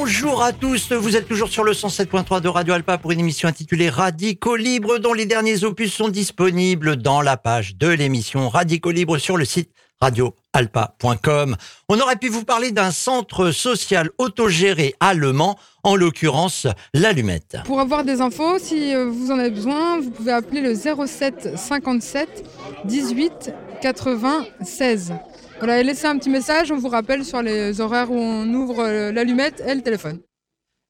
Bonjour 0.00 0.44
à 0.44 0.52
tous, 0.52 0.92
vous 0.92 1.16
êtes 1.16 1.26
toujours 1.26 1.48
sur 1.48 1.64
le 1.64 1.72
107.3 1.72 2.40
de 2.40 2.48
Radio 2.48 2.74
Alpa 2.74 2.98
pour 2.98 3.10
une 3.10 3.18
émission 3.18 3.48
intitulée 3.48 3.90
Radicaux 3.90 4.54
Libre 4.54 4.98
dont 4.98 5.12
les 5.12 5.26
derniers 5.26 5.64
opus 5.64 5.92
sont 5.92 6.08
disponibles 6.08 6.94
dans 6.94 7.20
la 7.20 7.36
page 7.36 7.74
de 7.74 7.88
l'émission 7.88 8.48
Radicaux 8.48 8.92
Libre 8.92 9.18
sur 9.18 9.36
le 9.36 9.44
site 9.44 9.70
radioalpa.com. 10.00 11.56
On 11.88 11.98
aurait 11.98 12.14
pu 12.14 12.28
vous 12.28 12.44
parler 12.44 12.70
d'un 12.70 12.92
centre 12.92 13.50
social 13.50 14.10
autogéré 14.18 14.94
allemand, 15.00 15.58
en 15.82 15.96
l'occurrence 15.96 16.68
l'Allumette. 16.94 17.56
Pour 17.64 17.80
avoir 17.80 18.04
des 18.04 18.20
infos, 18.20 18.60
si 18.60 18.94
euh, 18.94 19.06
vous 19.06 19.32
en 19.32 19.38
avez 19.40 19.50
besoin, 19.50 19.98
vous 19.98 20.10
pouvez 20.10 20.32
appeler 20.32 20.60
le 20.60 20.76
07 20.76 21.58
57 21.58 22.44
18 22.84 23.52
80 23.82 24.44
16. 25.58 25.60
Voilà, 25.60 25.80
et 25.80 25.84
laissez 25.84 26.06
un 26.06 26.18
petit 26.18 26.30
message, 26.30 26.70
on 26.70 26.76
vous 26.76 26.88
rappelle 26.88 27.24
sur 27.24 27.42
les 27.42 27.80
horaires 27.80 28.10
où 28.10 28.16
on 28.16 28.46
ouvre 28.54 28.80
euh, 28.80 29.12
l'allumette 29.12 29.62
et 29.66 29.74
le 29.74 29.82
téléphone. 29.82 30.20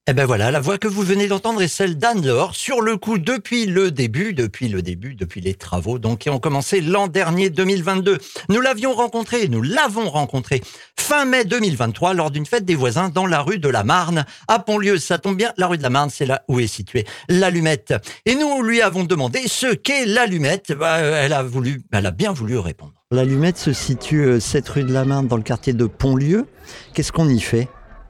Eh 0.07 0.13
ben 0.13 0.25
voilà, 0.25 0.49
la 0.49 0.59
voix 0.59 0.79
que 0.79 0.87
vous 0.87 1.03
venez 1.03 1.27
d'entendre 1.27 1.61
est 1.61 1.67
celle 1.67 1.95
d'Anne-Laure, 1.95 2.55
sur 2.55 2.81
le 2.81 2.97
coup 2.97 3.19
depuis 3.19 3.67
le 3.67 3.91
début, 3.91 4.33
depuis 4.33 4.67
le 4.67 4.81
début, 4.81 5.13
depuis 5.13 5.39
les 5.39 5.53
travaux, 5.53 5.99
donc 5.99 6.19
qui 6.19 6.31
ont 6.31 6.39
commencé 6.39 6.81
l'an 6.81 7.07
dernier 7.07 7.51
2022. 7.51 8.17
Nous 8.49 8.59
l'avions 8.59 8.93
rencontré, 8.93 9.47
nous 9.49 9.61
l'avons 9.61 10.09
rencontré 10.09 10.63
fin 10.97 11.25
mai 11.25 11.45
2023 11.45 12.15
lors 12.15 12.31
d'une 12.31 12.47
fête 12.47 12.65
des 12.65 12.73
voisins 12.73 13.09
dans 13.09 13.27
la 13.27 13.41
rue 13.41 13.59
de 13.59 13.69
la 13.69 13.83
Marne 13.83 14.25
à 14.47 14.57
Pontlieu. 14.57 14.97
Ça 14.97 15.19
tombe 15.19 15.37
bien, 15.37 15.53
la 15.57 15.67
rue 15.67 15.77
de 15.77 15.83
la 15.83 15.91
Marne, 15.91 16.09
c'est 16.09 16.25
là 16.25 16.41
où 16.47 16.59
est 16.59 16.65
située 16.65 17.05
l'allumette. 17.27 17.93
Et 18.25 18.33
nous 18.33 18.63
lui 18.63 18.81
avons 18.81 19.03
demandé 19.03 19.41
ce 19.45 19.75
qu'est 19.75 20.07
l'allumette. 20.07 20.71
Bah, 20.71 20.97
elle 20.97 21.33
a 21.33 21.45
elle 21.91 22.05
a 22.07 22.11
bien 22.11 22.33
voulu 22.33 22.57
répondre. 22.57 22.93
L'allumette 23.11 23.57
se 23.57 23.73
situe 23.73 24.23
euh, 24.23 24.39
cette 24.39 24.69
rue 24.69 24.83
de 24.83 24.93
la 24.93 25.05
Marne 25.05 25.27
dans 25.27 25.37
le 25.37 25.43
quartier 25.43 25.73
de 25.73 25.85
Pontlieu. 25.85 26.47
Qu'est-ce 26.95 27.11
qu'on 27.11 27.29
y 27.29 27.39
fait? 27.39 27.67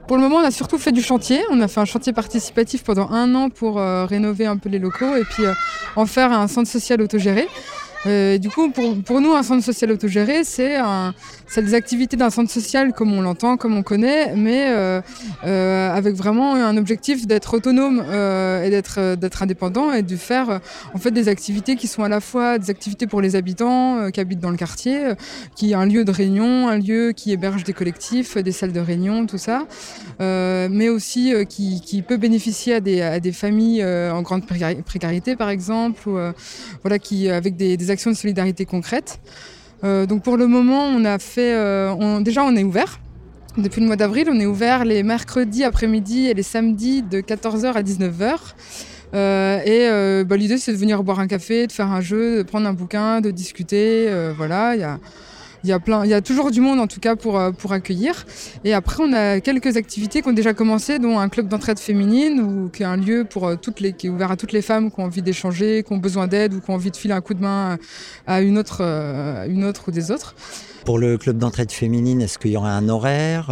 Pour 0.09 0.17
le 0.17 0.23
moment, 0.23 0.37
on 0.37 0.43
a 0.43 0.49
surtout 0.49 0.79
fait 0.79 0.91
du 0.91 1.03
chantier. 1.03 1.39
On 1.51 1.61
a 1.61 1.67
fait 1.67 1.81
un 1.81 1.85
chantier 1.85 2.13
participatif 2.13 2.83
pendant 2.83 3.11
un 3.11 3.35
an 3.35 3.51
pour 3.51 3.77
euh, 3.77 4.05
rénover 4.05 4.47
un 4.47 4.57
peu 4.57 4.67
les 4.67 4.79
locaux 4.79 5.15
et 5.15 5.23
puis 5.23 5.45
euh, 5.45 5.53
en 5.95 6.07
faire 6.07 6.31
un 6.31 6.47
centre 6.47 6.67
social 6.67 6.99
autogéré. 6.99 7.47
Euh, 8.05 8.37
du 8.37 8.49
coup, 8.49 8.71
pour, 8.71 9.21
nous, 9.21 9.33
un 9.33 9.43
centre 9.43 9.63
social 9.63 9.91
autogéré, 9.91 10.43
c'est 10.43 10.77
des 11.57 11.73
activités 11.73 12.15
d'un 12.15 12.29
centre 12.29 12.49
social 12.49 12.93
comme 12.93 13.13
on 13.13 13.21
l'entend, 13.21 13.57
comme 13.57 13.75
on 13.75 13.83
connaît, 13.83 14.35
mais 14.35 14.69
euh, 14.69 15.01
euh, 15.45 15.93
avec 15.93 16.15
vraiment 16.15 16.55
un 16.55 16.77
objectif 16.77 17.27
d'être 17.27 17.55
autonome 17.55 17.99
et 17.99 18.69
d'être 18.69 19.41
indépendant 19.41 19.91
et 19.91 20.01
de 20.01 20.15
faire 20.15 20.61
en 20.93 20.97
fait 20.97 21.11
des 21.11 21.27
activités 21.27 21.75
qui 21.75 21.87
sont 21.87 22.03
à 22.03 22.09
la 22.09 22.21
fois 22.21 22.57
des 22.57 22.69
activités 22.69 23.07
pour 23.07 23.21
les 23.21 23.35
habitants 23.35 24.09
qui 24.11 24.19
habitent 24.19 24.39
dans 24.39 24.51
le 24.51 24.57
quartier, 24.57 25.13
qui 25.55 25.71
est 25.71 25.75
un 25.75 25.85
lieu 25.85 26.05
de 26.05 26.11
réunion, 26.11 26.69
un 26.69 26.77
lieu 26.77 27.11
qui 27.11 27.31
héberge 27.31 27.63
des 27.63 27.73
collectifs, 27.73 28.37
des 28.37 28.51
salles 28.51 28.73
de 28.73 28.79
réunion, 28.79 29.25
tout 29.25 29.37
ça, 29.37 29.65
mais 30.19 30.87
aussi 30.87 31.33
qui, 31.49 32.03
peut 32.07 32.17
bénéficier 32.17 32.75
à 32.75 32.79
des, 33.19 33.31
familles 33.33 33.83
en 33.83 34.21
grande 34.21 34.45
précarité, 34.45 35.35
par 35.35 35.49
exemple, 35.49 36.09
voilà, 36.83 36.99
qui 36.99 37.29
avec 37.29 37.55
des, 37.57 37.75
des 37.75 37.88
actions 37.89 38.11
de 38.11 38.15
solidarité 38.15 38.65
concrètes. 38.65 39.19
Euh, 39.83 40.05
donc 40.05 40.23
pour 40.23 40.37
le 40.37 40.47
moment, 40.47 40.85
on 40.85 41.05
a 41.05 41.19
fait, 41.19 41.53
euh, 41.53 42.19
déjà 42.21 42.43
on 42.43 42.55
est 42.55 42.63
ouvert. 42.63 42.99
Depuis 43.57 43.81
le 43.81 43.87
mois 43.87 43.95
d'avril, 43.95 44.27
on 44.31 44.39
est 44.39 44.45
ouvert 44.45 44.85
les 44.85 45.03
mercredis 45.03 45.63
après-midi 45.63 46.27
et 46.27 46.33
les 46.33 46.43
samedis 46.43 47.01
de 47.01 47.19
14h 47.19 47.73
à 47.73 47.81
19h. 47.81 48.35
Euh, 49.15 49.59
et 49.65 50.23
bah, 50.23 50.37
l'idée, 50.37 50.57
c'est 50.57 50.71
de 50.71 50.77
venir 50.77 51.03
boire 51.03 51.19
un 51.19 51.27
café, 51.27 51.65
de 51.67 51.71
faire 51.71 51.91
un 51.91 52.01
jeu, 52.01 52.37
de 52.37 52.43
prendre 52.43 52.67
un 52.67 52.73
bouquin, 52.73 53.21
de 53.21 53.31
discuter. 53.31 54.07
voilà, 54.37 54.75
il 54.75 54.81
y 54.81 54.83
a 54.83 54.99
il 55.63 55.69
y 55.69 55.73
a 55.73 55.79
plein, 55.79 56.05
il 56.05 56.09
y 56.09 56.13
a 56.13 56.21
toujours 56.21 56.51
du 56.51 56.61
monde 56.61 56.79
en 56.79 56.87
tout 56.87 56.99
cas 56.99 57.15
pour, 57.15 57.39
euh, 57.39 57.51
pour 57.51 57.73
accueillir. 57.73 58.25
Et 58.63 58.73
après, 58.73 59.03
on 59.03 59.13
a 59.13 59.39
quelques 59.39 59.77
activités 59.77 60.21
qui 60.21 60.29
ont 60.29 60.33
déjà 60.33 60.53
commencé, 60.53 60.99
dont 60.99 61.19
un 61.19 61.29
club 61.29 61.47
d'entraide 61.47 61.79
féminine, 61.79 62.39
ou 62.39 62.69
qui 62.69 62.83
est 62.83 62.85
un 62.85 62.97
lieu 62.97 63.25
pour 63.29 63.47
euh, 63.47 63.55
toutes 63.55 63.79
les, 63.79 63.93
qui 63.93 64.07
est 64.07 64.09
ouvert 64.09 64.31
à 64.31 64.37
toutes 64.37 64.51
les 64.51 64.61
femmes 64.61 64.91
qui 64.91 64.99
ont 64.99 65.05
envie 65.05 65.21
d'échanger, 65.21 65.83
qui 65.83 65.93
ont 65.93 65.97
besoin 65.97 66.27
d'aide 66.27 66.53
ou 66.53 66.61
qui 66.61 66.69
ont 66.69 66.75
envie 66.75 66.91
de 66.91 66.95
filer 66.97 67.13
un 67.13 67.21
coup 67.21 67.33
de 67.33 67.41
main 67.41 67.77
à 68.27 68.41
une 68.41 68.57
autre, 68.57 68.79
euh, 68.81 69.47
une 69.47 69.63
autre 69.63 69.85
ou 69.87 69.91
des 69.91 70.11
autres. 70.11 70.35
Pour 70.85 70.97
le 70.97 71.17
club 71.17 71.37
d'entraide 71.37 71.71
féminine, 71.71 72.21
est-ce 72.21 72.39
qu'il 72.39 72.51
y 72.51 72.57
aurait 72.57 72.71
un 72.71 72.87
horaire, 72.87 73.51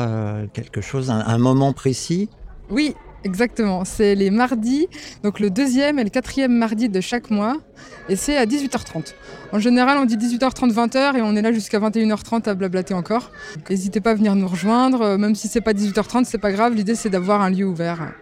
quelque 0.54 0.82
chose, 0.82 1.12
un, 1.12 1.20
un 1.20 1.38
moment 1.38 1.74
précis? 1.74 2.30
Oui, 2.70 2.96
Exactement, 3.24 3.84
c'est 3.84 4.16
les 4.16 4.30
mardis, 4.30 4.88
donc 5.24 5.40
le 5.40 5.50
deuxième 5.50 6.00
et 6.00 6.04
le 6.04 6.10
quatrième 6.10 6.52
mardi 6.52 6.88
de 6.88 7.02
chaque 7.02 7.30
mois, 7.30 7.58
et 8.10 8.16
c'est 8.16 8.38
à 8.38 8.46
18h30. 8.46 9.14
En 9.52 9.60
général, 9.60 9.98
on 9.98 10.06
dit 10.06 10.18
18h30, 10.18 10.72
20h, 10.72 11.18
et 11.18 11.22
on 11.22 11.36
est 11.36 11.42
là 11.42 11.52
jusqu'à 11.52 11.80
21h30 11.80 12.48
à 12.48 12.54
blablater 12.54 12.94
encore. 12.94 13.32
N'hésitez 13.70 14.02
pas 14.02 14.12
à 14.12 14.16
venir 14.16 14.36
nous 14.36 14.48
rejoindre, 14.48 15.18
même 15.18 15.36
si 15.36 15.48
c'est 15.48 15.62
pas 15.62 15.74
18h30, 15.74 16.26
c'est 16.26 16.38
pas 16.38 16.52
grave, 16.52 16.74
l'idée 16.74 16.96
c'est 16.96 17.10
d'avoir 17.10 17.42
un 17.42 17.50
lieu 17.50 17.66
ouvert. 17.66 18.14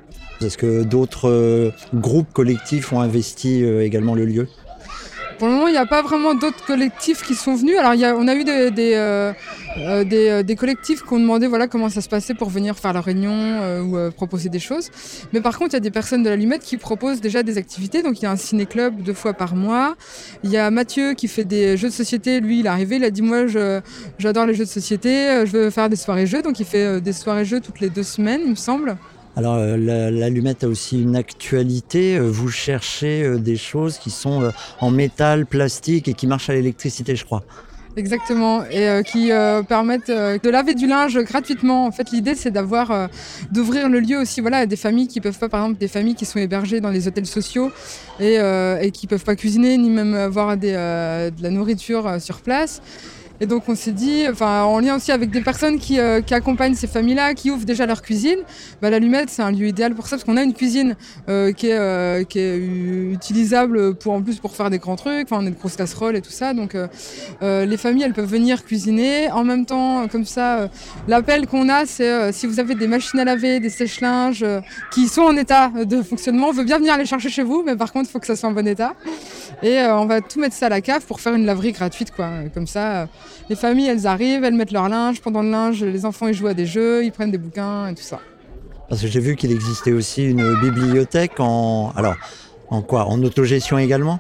Est-ce 0.42 0.58
que 0.58 0.84
d'autres 0.84 1.30
euh, 1.30 1.72
groupes 1.94 2.32
collectifs 2.34 2.92
ont 2.92 3.00
investi 3.00 3.64
euh, 3.64 3.86
également 3.86 4.16
le 4.16 4.26
lieu? 4.26 4.48
Pour 5.38 5.48
le 5.48 5.54
moment, 5.54 5.68
il 5.68 5.72
n'y 5.72 5.78
a 5.78 5.86
pas 5.86 6.02
vraiment 6.02 6.34
d'autres 6.34 6.64
collectifs 6.66 7.24
qui 7.24 7.36
sont 7.36 7.56
venus. 7.56 7.78
Alors, 7.78 7.94
y 7.94 8.06
a, 8.06 8.16
on 8.16 8.28
a 8.28 8.36
eu 8.36 8.44
des, 8.44 8.72
des, 8.72 8.94
euh, 8.96 9.34
euh, 9.78 10.04
des, 10.04 10.30
euh, 10.30 10.44
des, 10.44 10.56
collectifs 10.56 11.04
qui 11.04 11.14
ont 11.14 11.20
demandé 11.20 11.48
voilà, 11.48 11.68
comment 11.68 11.90
ça 11.90 12.02
se 12.02 12.08
passait 12.08 12.34
pour 12.34 12.50
venir 12.50 12.78
faire 12.78 12.94
la 12.94 13.02
réunion 13.02 13.34
euh, 13.34 13.82
ou 13.82 13.98
euh, 13.98 14.12
proposer 14.12 14.50
des 14.50 14.60
choses. 14.60 14.90
Mais 15.34 15.42
par 15.42 15.58
contre, 15.58 15.72
il 15.72 15.74
y 15.74 15.78
a 15.78 15.82
des 15.82 15.92
personnes 15.92 16.24
de 16.24 16.30
la 16.30 16.36
Lumette 16.36 16.62
qui 16.62 16.78
proposent 16.78 17.22
déjà 17.22 17.44
des 17.44 17.58
activités. 17.58 18.02
Donc, 18.02 18.20
il 18.22 18.24
y 18.24 18.26
a 18.26 18.32
un 18.32 18.38
ciné-club 18.38 19.02
deux 19.02 19.14
fois 19.14 19.34
par 19.34 19.56
mois. 19.56 19.96
Il 20.44 20.52
y 20.52 20.58
a 20.58 20.72
Mathieu 20.72 21.14
qui 21.14 21.28
fait 21.28 21.46
des 21.46 21.78
jeux 21.78 21.90
de 21.90 21.94
société. 21.94 22.40
Lui, 22.40 22.60
il 22.60 22.66
est 22.66 22.70
arrivé, 22.70 22.96
il 22.96 23.04
a 23.04 23.12
dit 23.12 23.22
Moi, 23.22 23.46
j'adore 24.18 24.46
les 24.46 24.54
jeux 24.54 24.66
de 24.66 24.70
société, 24.70 25.46
je 25.46 25.52
veux 25.52 25.70
faire 25.70 25.90
des 25.90 25.96
soirées-jeux. 25.96 26.42
Donc, 26.42 26.60
il 26.60 26.66
fait 26.66 27.02
des 27.02 27.14
soirées-jeux 27.14 27.60
toutes 27.60 27.80
les 27.80 27.90
deux 27.90 28.04
semaines, 28.04 28.42
il 28.46 28.52
me 28.52 28.56
semble. 28.56 28.96
Alors 29.36 29.58
l'allumette 29.58 30.64
la, 30.64 30.68
a 30.68 30.72
aussi 30.72 31.02
une 31.02 31.16
actualité. 31.16 32.20
Vous 32.20 32.50
cherchez 32.50 33.38
des 33.40 33.58
choses 33.58 33.98
qui 33.98 34.10
sont 34.10 34.52
en 34.80 34.92
métal, 34.92 35.46
plastique 35.46 36.08
et 36.08 36.14
qui 36.14 36.28
marchent 36.28 36.50
à 36.50 36.54
l'électricité, 36.54 37.16
je 37.16 37.26
crois. 37.26 37.44
Exactement, 37.98 38.66
et 38.66 38.90
euh, 38.90 39.04
qui 39.04 39.32
euh, 39.32 39.64
permettent 39.64 40.10
euh, 40.10 40.38
de 40.38 40.50
laver 40.50 40.74
du 40.74 40.86
linge 40.86 41.18
gratuitement. 41.20 41.86
En 41.86 41.92
fait, 41.92 42.12
l'idée, 42.12 42.36
c'est 42.36 42.52
d'avoir, 42.52 42.92
euh, 42.92 43.08
d'ouvrir 43.52 43.88
le 43.88 44.02
lieu 44.02 44.18
aussi, 44.18 44.42
voilà, 44.42 44.58
à 44.58 44.66
des 44.66 44.76
familles 44.76 45.08
qui 45.08 45.22
peuvent 45.22 45.40
pas, 45.40 45.48
par 45.48 45.62
exemple, 45.62 45.80
des 45.80 45.88
familles 45.88 46.16
qui 46.16 46.26
sont 46.26 46.40
hébergées 46.40 46.82
dans 46.82 46.90
les 46.90 47.08
hôtels 47.08 47.26
sociaux 47.26 47.72
et, 48.20 48.36
et 48.36 48.92
qui 48.92 49.08
peuvent 49.08 49.24
pas 49.24 49.36
cuisiner 49.36 49.78
ni 49.78 49.90
même 49.90 50.14
avoir 50.14 50.58
de 50.58 51.42
la 51.42 51.50
nourriture 51.50 52.20
sur 52.20 52.40
place. 52.40 52.82
Et 53.42 53.48
donc 53.48 53.68
on 53.68 53.76
s'est 53.76 53.92
dit, 53.92 54.26
enfin 54.30 54.64
en 54.64 54.80
lien 54.80 54.96
aussi 54.96 55.12
avec 55.12 55.30
des 55.30 55.42
personnes 55.42 55.78
qui, 55.78 56.00
euh, 56.00 56.22
qui 56.22 56.34
accompagnent 56.34 56.76
ces 56.76 56.88
familles-là, 56.88 57.34
qui 57.34 57.52
ouvrent 57.52 57.66
déjà 57.66 57.86
leur 57.86 58.02
cuisine, 58.02 58.40
bah, 58.82 58.90
l'allumette 58.90 59.30
c'est 59.30 59.42
un 59.42 59.52
lieu 59.52 59.68
idéal 59.68 59.94
pour 59.94 60.08
ça 60.08 60.16
parce 60.16 60.24
qu'on 60.24 60.38
a 60.38 60.44
une 60.44 60.54
cuisine 60.54 60.96
euh, 61.28 61.52
qui, 61.52 61.68
est, 61.68 61.78
euh, 61.78 62.24
qui 62.24 62.40
est 62.40 62.58
utilisable 62.58 63.96
pour 63.96 64.14
en 64.14 64.22
plus 64.22 64.40
pour 64.40 64.56
faire 64.56 64.70
des 64.70 64.80
grands 64.80 64.96
trucs, 64.96 65.26
enfin 65.30 65.42
on 65.44 65.48
a 65.48 65.50
de 65.50 65.56
grosses 65.56 65.76
casseroles 65.76 66.16
et 66.16 66.22
tout 66.22 66.32
ça, 66.32 66.54
donc 66.54 66.76
euh, 66.76 66.88
euh, 67.44 67.66
les 67.66 67.76
familles 67.76 68.04
elles 68.04 68.14
peuvent 68.14 68.26
venir 68.30 68.64
cuisiner. 68.64 69.30
En 69.32 69.44
même 69.44 69.66
temps 69.66 70.08
comme 70.08 70.26
ça, 70.26 70.70
l'appel 71.10 71.46
qu'on 71.48 71.68
a 71.68 71.86
c'est 71.86 72.32
si 72.32 72.48
vous 72.48 72.62
avez 72.62 72.76
des 72.76 72.88
machines 72.88 73.20
à 73.20 73.26
laver, 73.26 73.60
des 73.60 73.70
sèche-linges 73.70 74.46
qui 74.92 75.08
sont 75.08 75.24
en 75.24 75.36
état 75.36 75.70
de 75.70 76.02
fonctionnement, 76.02 76.48
on 76.50 76.54
veut 76.54 76.64
bien 76.64 76.78
venir 76.78 76.98
les 76.98 77.06
chercher 77.06 77.30
chez 77.30 77.44
vous, 77.44 77.64
mais 77.66 77.76
par 77.76 77.92
contre 77.92 78.08
il 78.10 78.12
faut 78.14 78.20
que 78.20 78.28
ça 78.28 78.38
soit 78.38 78.48
en 78.48 78.54
bon 78.54 78.66
état. 78.66 78.94
Et 79.62 79.80
on 79.82 80.06
va 80.06 80.22
tout 80.22 80.40
mettre 80.40 80.56
ça 80.56 80.68
à 80.68 80.70
la 80.70 80.82
cave 80.82 81.06
pour 81.06 81.20
faire 81.20 81.34
une 81.34 81.46
laverie 81.46 81.74
gratuite 81.74 82.12
quoi, 82.12 82.30
comme 82.54 82.68
ça 82.68 83.08
les 83.50 83.56
familles, 83.56 83.88
elles 83.88 84.08
arrivent, 84.08 84.44
elles 84.44 84.54
mettent 84.54 84.72
leur 84.72 84.90
linge. 84.90 85.22
Pendant 85.22 85.42
le 85.42 85.50
linge, 85.50 85.84
les 85.84 86.06
enfants, 86.06 86.28
ils 86.28 86.34
jouent 86.34 86.48
à 86.48 86.54
des 86.54 86.66
jeux, 86.66 87.04
ils 87.04 87.12
prennent 87.12 87.32
des 87.32 87.38
bouquins 87.38 87.88
et 87.88 87.96
tout 87.96 88.04
ça. 88.04 88.20
Parce 88.90 89.02
que 89.02 89.08
j'ai 89.08 89.20
vu 89.20 89.36
qu'il 89.36 89.52
existait 89.52 89.92
aussi 89.92 90.26
une 90.26 90.60
bibliothèque 90.62 91.40
en... 91.40 91.92
Alors, 91.96 92.16
en 92.70 92.82
quoi? 92.82 93.06
En 93.06 93.22
autogestion 93.24 93.78
également? 93.78 94.20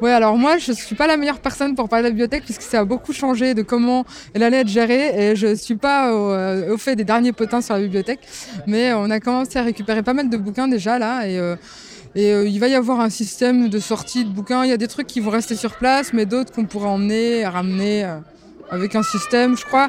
Oui, 0.00 0.10
alors 0.10 0.36
moi, 0.36 0.58
je 0.58 0.70
ne 0.70 0.76
suis 0.76 0.94
pas 0.94 1.08
la 1.08 1.16
meilleure 1.16 1.40
personne 1.40 1.74
pour 1.74 1.88
parler 1.88 2.04
de 2.04 2.08
la 2.08 2.10
bibliothèque 2.10 2.44
puisque 2.44 2.62
ça 2.62 2.80
a 2.80 2.84
beaucoup 2.84 3.12
changé 3.12 3.54
de 3.54 3.62
comment 3.62 4.04
elle 4.32 4.44
allait 4.44 4.60
être 4.60 4.68
gérée 4.68 5.32
et 5.32 5.36
je 5.36 5.48
ne 5.48 5.54
suis 5.56 5.74
pas 5.74 6.12
au, 6.14 6.30
euh, 6.30 6.74
au, 6.74 6.78
fait 6.78 6.94
des 6.94 7.04
derniers 7.04 7.32
potins 7.32 7.60
sur 7.60 7.74
la 7.74 7.80
bibliothèque. 7.80 8.20
Mais 8.66 8.92
on 8.92 9.10
a 9.10 9.18
commencé 9.18 9.58
à 9.58 9.62
récupérer 9.62 10.02
pas 10.02 10.14
mal 10.14 10.30
de 10.30 10.36
bouquins 10.36 10.68
déjà 10.68 10.98
là 10.98 11.26
et 11.26 11.38
euh, 11.38 11.56
et 12.14 12.32
euh, 12.32 12.48
il 12.48 12.58
va 12.60 12.68
y 12.68 12.74
avoir 12.74 13.00
un 13.00 13.10
système 13.10 13.68
de 13.68 13.78
sortie 13.78 14.24
de 14.24 14.30
bouquins. 14.30 14.64
Il 14.64 14.70
y 14.70 14.72
a 14.72 14.76
des 14.76 14.88
trucs 14.88 15.06
qui 15.06 15.20
vont 15.20 15.30
rester 15.30 15.54
sur 15.54 15.76
place, 15.76 16.12
mais 16.12 16.26
d'autres 16.26 16.52
qu'on 16.52 16.64
pourra 16.64 16.88
emmener, 16.88 17.46
ramener 17.46 18.04
euh, 18.04 18.18
avec 18.70 18.94
un 18.94 19.02
système, 19.02 19.56
je 19.56 19.64
crois. 19.64 19.88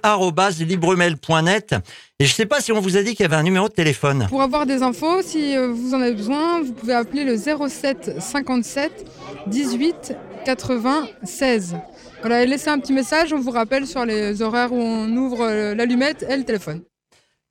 libremel.net. 0.60 1.74
Et 2.18 2.24
je 2.24 2.30
ne 2.30 2.34
sais 2.34 2.46
pas 2.46 2.60
si 2.60 2.72
on 2.72 2.80
vous 2.80 2.96
a 2.96 3.02
dit 3.02 3.14
qu'il 3.14 3.20
y 3.20 3.26
avait 3.26 3.36
un 3.36 3.42
numéro 3.42 3.68
de 3.68 3.74
téléphone. 3.74 4.26
Pour 4.28 4.42
avoir 4.42 4.64
des 4.64 4.82
infos, 4.82 5.22
si 5.22 5.56
euh, 5.56 5.68
vous 5.68 5.94
en 5.94 6.00
avez 6.00 6.14
besoin, 6.14 6.62
vous 6.62 6.72
pouvez 6.72 6.94
appeler 6.94 7.24
le 7.24 7.36
07 7.36 8.20
57 8.20 9.04
18 9.46 10.14
80 10.44 11.08
16. 11.24 11.76
Voilà, 12.20 12.42
et 12.42 12.46
laissez 12.46 12.68
un 12.68 12.78
petit 12.78 12.94
message, 12.94 13.34
on 13.34 13.40
vous 13.40 13.50
rappelle 13.50 13.86
sur 13.86 14.06
les 14.06 14.40
horaires 14.40 14.72
où 14.72 14.80
on 14.80 15.14
ouvre 15.16 15.42
euh, 15.42 15.74
l'allumette 15.74 16.24
et 16.28 16.36
le 16.36 16.44
téléphone. 16.44 16.82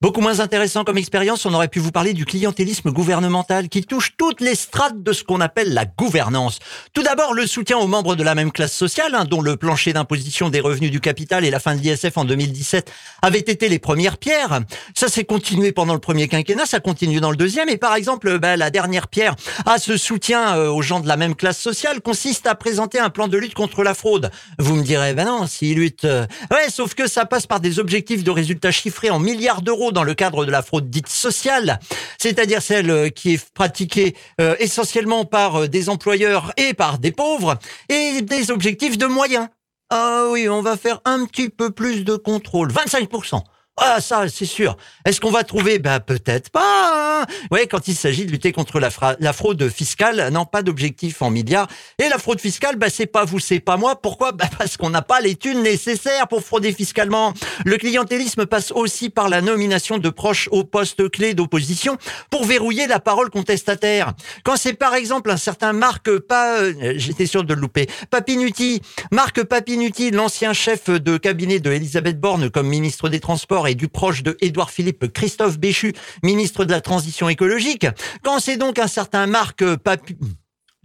Beaucoup 0.02 0.20
moins 0.20 0.42
intéressant 0.42 0.84
comme 0.84 0.98
expérience, 0.98 1.46
on 1.46 1.54
aurait 1.54 1.70
pu 1.70 1.80
vous 1.80 1.94
parler 1.94 2.12
du 2.12 2.26
clientélisme 2.26 2.92
gouvernemental 2.92 3.70
qui 3.70 3.82
touche 3.82 4.12
toutes 4.18 4.42
les 4.42 4.54
strates 4.54 5.02
de 5.02 5.14
ce 5.14 5.24
qu'on 5.24 5.40
appelle 5.40 5.74
la 5.74 5.86
gouvernance. 5.86 6.60
Tout 6.94 7.02
d'abord, 7.02 7.34
le 7.34 7.48
soutien 7.48 7.78
aux 7.78 7.88
membres 7.88 8.18
de 8.18 8.24
la 8.24 8.36
même 8.36 8.52
classe 8.52 8.74
sociale, 8.74 9.16
hein, 9.16 9.24
dont 9.24 9.42
le 9.42 9.56
plancher 9.56 9.94
d'imposition 9.94 10.50
des 10.50 10.60
revenus 10.60 10.92
du 10.92 11.00
capital 11.00 11.46
et 11.46 11.50
la 11.50 11.62
fin 11.62 11.76
de 11.76 11.80
l'ISF 11.80 12.18
en 12.18 12.26
2017 12.26 12.92
avaient 13.22 13.40
été 13.40 13.70
les 13.70 13.80
premières 13.80 14.18
pierres. 14.18 14.60
Ça 14.94 15.08
s'est 15.08 15.24
continué 15.24 15.72
pendant 15.72 15.94
le 15.94 16.02
premier 16.02 16.28
quinquennat, 16.28 16.66
ça 16.66 16.82
continue 16.82 17.22
dans 17.22 17.32
le 17.32 17.38
deuxième. 17.38 17.70
Et 17.70 17.78
par 17.78 17.96
exemple, 17.96 18.38
bah, 18.38 18.58
la 18.58 18.72
dernière 18.72 19.08
pierre 19.08 19.38
à 19.66 19.78
ce 19.78 19.96
soutien 19.96 20.58
euh, 20.58 20.70
aux 20.70 20.82
gens 20.82 21.00
de 21.00 21.08
la 21.08 21.16
même 21.16 21.36
classe 21.36 21.60
sociale 21.60 22.02
consiste 22.02 22.48
à 22.48 22.56
présenter 22.56 23.00
un 23.00 23.10
plan 23.10 23.30
de 23.30 23.38
lutte 23.38 23.54
contre 23.54 23.82
la 23.82 23.94
fraude. 23.94 24.30
Vous 24.60 24.76
me 24.76 24.84
direz, 24.84 25.14
ben 25.14 25.26
non, 25.26 25.48
s'il 25.48 25.78
lutte... 25.78 26.04
Euh, 26.04 26.28
ouais, 26.52 26.70
sauf 26.70 26.96
que 26.96 27.08
ça 27.08 27.24
passe 27.24 27.48
par 27.48 27.62
des 27.62 27.80
objectifs 27.80 28.26
de 28.26 28.32
résultats 28.32 28.72
chiffrés 28.72 29.10
en 29.10 29.20
milliards 29.20 29.62
d'euros 29.62 29.85
dans 29.92 30.04
le 30.04 30.14
cadre 30.14 30.46
de 30.46 30.52
la 30.52 30.62
fraude 30.62 30.90
dite 30.90 31.10
sociale, 31.10 31.80
c'est-à-dire 32.18 32.62
celle 32.62 32.90
euh, 32.90 33.10
qui 33.10 33.34
est 33.34 33.50
pratiquée 33.54 34.16
euh, 34.42 34.56
essentiellement 34.60 35.26
par 35.26 35.62
euh, 35.62 35.68
des 35.68 35.90
employeurs 35.90 36.54
et 36.58 36.74
par 36.74 37.00
des 37.00 37.12
pauvres, 37.12 37.58
et 37.90 38.22
des 38.22 38.52
objectifs 38.52 38.98
de 38.98 39.06
moyens. 39.06 39.48
Ah 39.90 40.26
oui, 40.32 40.50
on 40.50 40.62
va 40.62 40.78
faire 40.78 41.02
un 41.06 41.26
petit 41.26 41.50
peu 41.50 41.72
plus 41.72 42.04
de 42.04 42.16
contrôle, 42.16 42.72
25%. 42.72 43.42
Ah, 43.78 44.00
ça, 44.00 44.30
c'est 44.30 44.46
sûr. 44.46 44.78
Est-ce 45.04 45.20
qu'on 45.20 45.32
va 45.32 45.44
trouver? 45.44 45.80
Ben 45.80 46.00
peut-être 46.00 46.50
pas. 46.50 47.22
Hein 47.22 47.26
ouais, 47.52 47.68
quand 47.68 47.90
il 47.90 47.96
s'agit 47.96 48.26
de 48.26 48.32
lutter 48.32 48.54
contre 48.54 48.80
la, 48.80 48.90
fraude 49.34 49.70
fiscale, 49.70 50.30
non, 50.32 50.46
pas 50.46 50.62
d'objectif 50.62 51.22
en 51.22 51.30
milliards. 51.30 51.68
Et 52.00 52.08
la 52.08 52.18
fraude 52.18 52.40
fiscale, 52.40 52.78
ben 52.78 52.90
c'est 52.90 53.06
pas 53.06 53.26
vous, 53.26 53.40
c'est 53.40 53.60
pas 53.60 53.76
moi. 53.76 54.02
Pourquoi? 54.02 54.32
Ben 54.32 54.48
parce 54.58 54.78
qu'on 54.78 54.90
n'a 54.90 55.02
pas 55.02 55.20
les 55.20 55.36
thunes 55.36 55.62
nécessaires 55.62 56.30
pour 56.30 56.42
frauder 56.42 56.72
fiscalement. 56.72 57.34
Le 57.66 57.76
clientélisme 57.76 58.46
passe 58.46 58.72
aussi 58.72 59.10
par 59.10 59.28
la 59.28 59.42
nomination 59.42 59.98
de 59.98 60.10
proches 60.10 60.48
aux 60.54 60.64
postes 60.64 61.10
clés 61.10 61.34
d'opposition 61.34 61.98
pour 62.30 62.46
verrouiller 62.46 62.88
la 62.88 63.02
parole 63.02 63.30
contestataire. 63.30 64.14
Quand 64.46 64.56
c'est 64.56 64.74
par 64.74 64.96
exemple 64.96 65.30
un 65.30 65.38
certain 65.38 65.74
Marc 65.74 66.18
pas, 66.20 66.60
euh, 66.60 66.94
j'étais 66.96 67.26
sûr 67.26 67.44
de 67.44 67.54
le 67.54 67.60
louper, 67.60 67.88
Papinuti, 68.10 68.82
Marc 69.12 69.44
Papinuti, 69.44 70.12
l'ancien 70.12 70.54
chef 70.54 70.90
de 70.90 71.18
cabinet 71.18 71.60
de 71.60 71.72
Elisabeth 71.72 72.22
Borne 72.22 72.50
comme 72.50 72.68
ministre 72.68 73.10
des 73.10 73.20
Transports 73.20 73.65
et 73.66 73.76
du 73.76 73.88
proche 73.88 74.24
de 74.24 74.38
Édouard 74.42 74.70
Philippe, 74.70 75.12
Christophe 75.14 75.58
Béchu, 75.60 75.94
ministre 76.24 76.66
de 76.66 76.72
la 76.72 76.82
Transition 76.82 77.30
écologique. 77.30 77.88
Quand 78.24 78.40
c'est 78.40 78.58
donc 78.58 78.80
un 78.80 78.88
certain 78.88 79.28
Marc 79.28 79.64
Papu... 79.78 80.18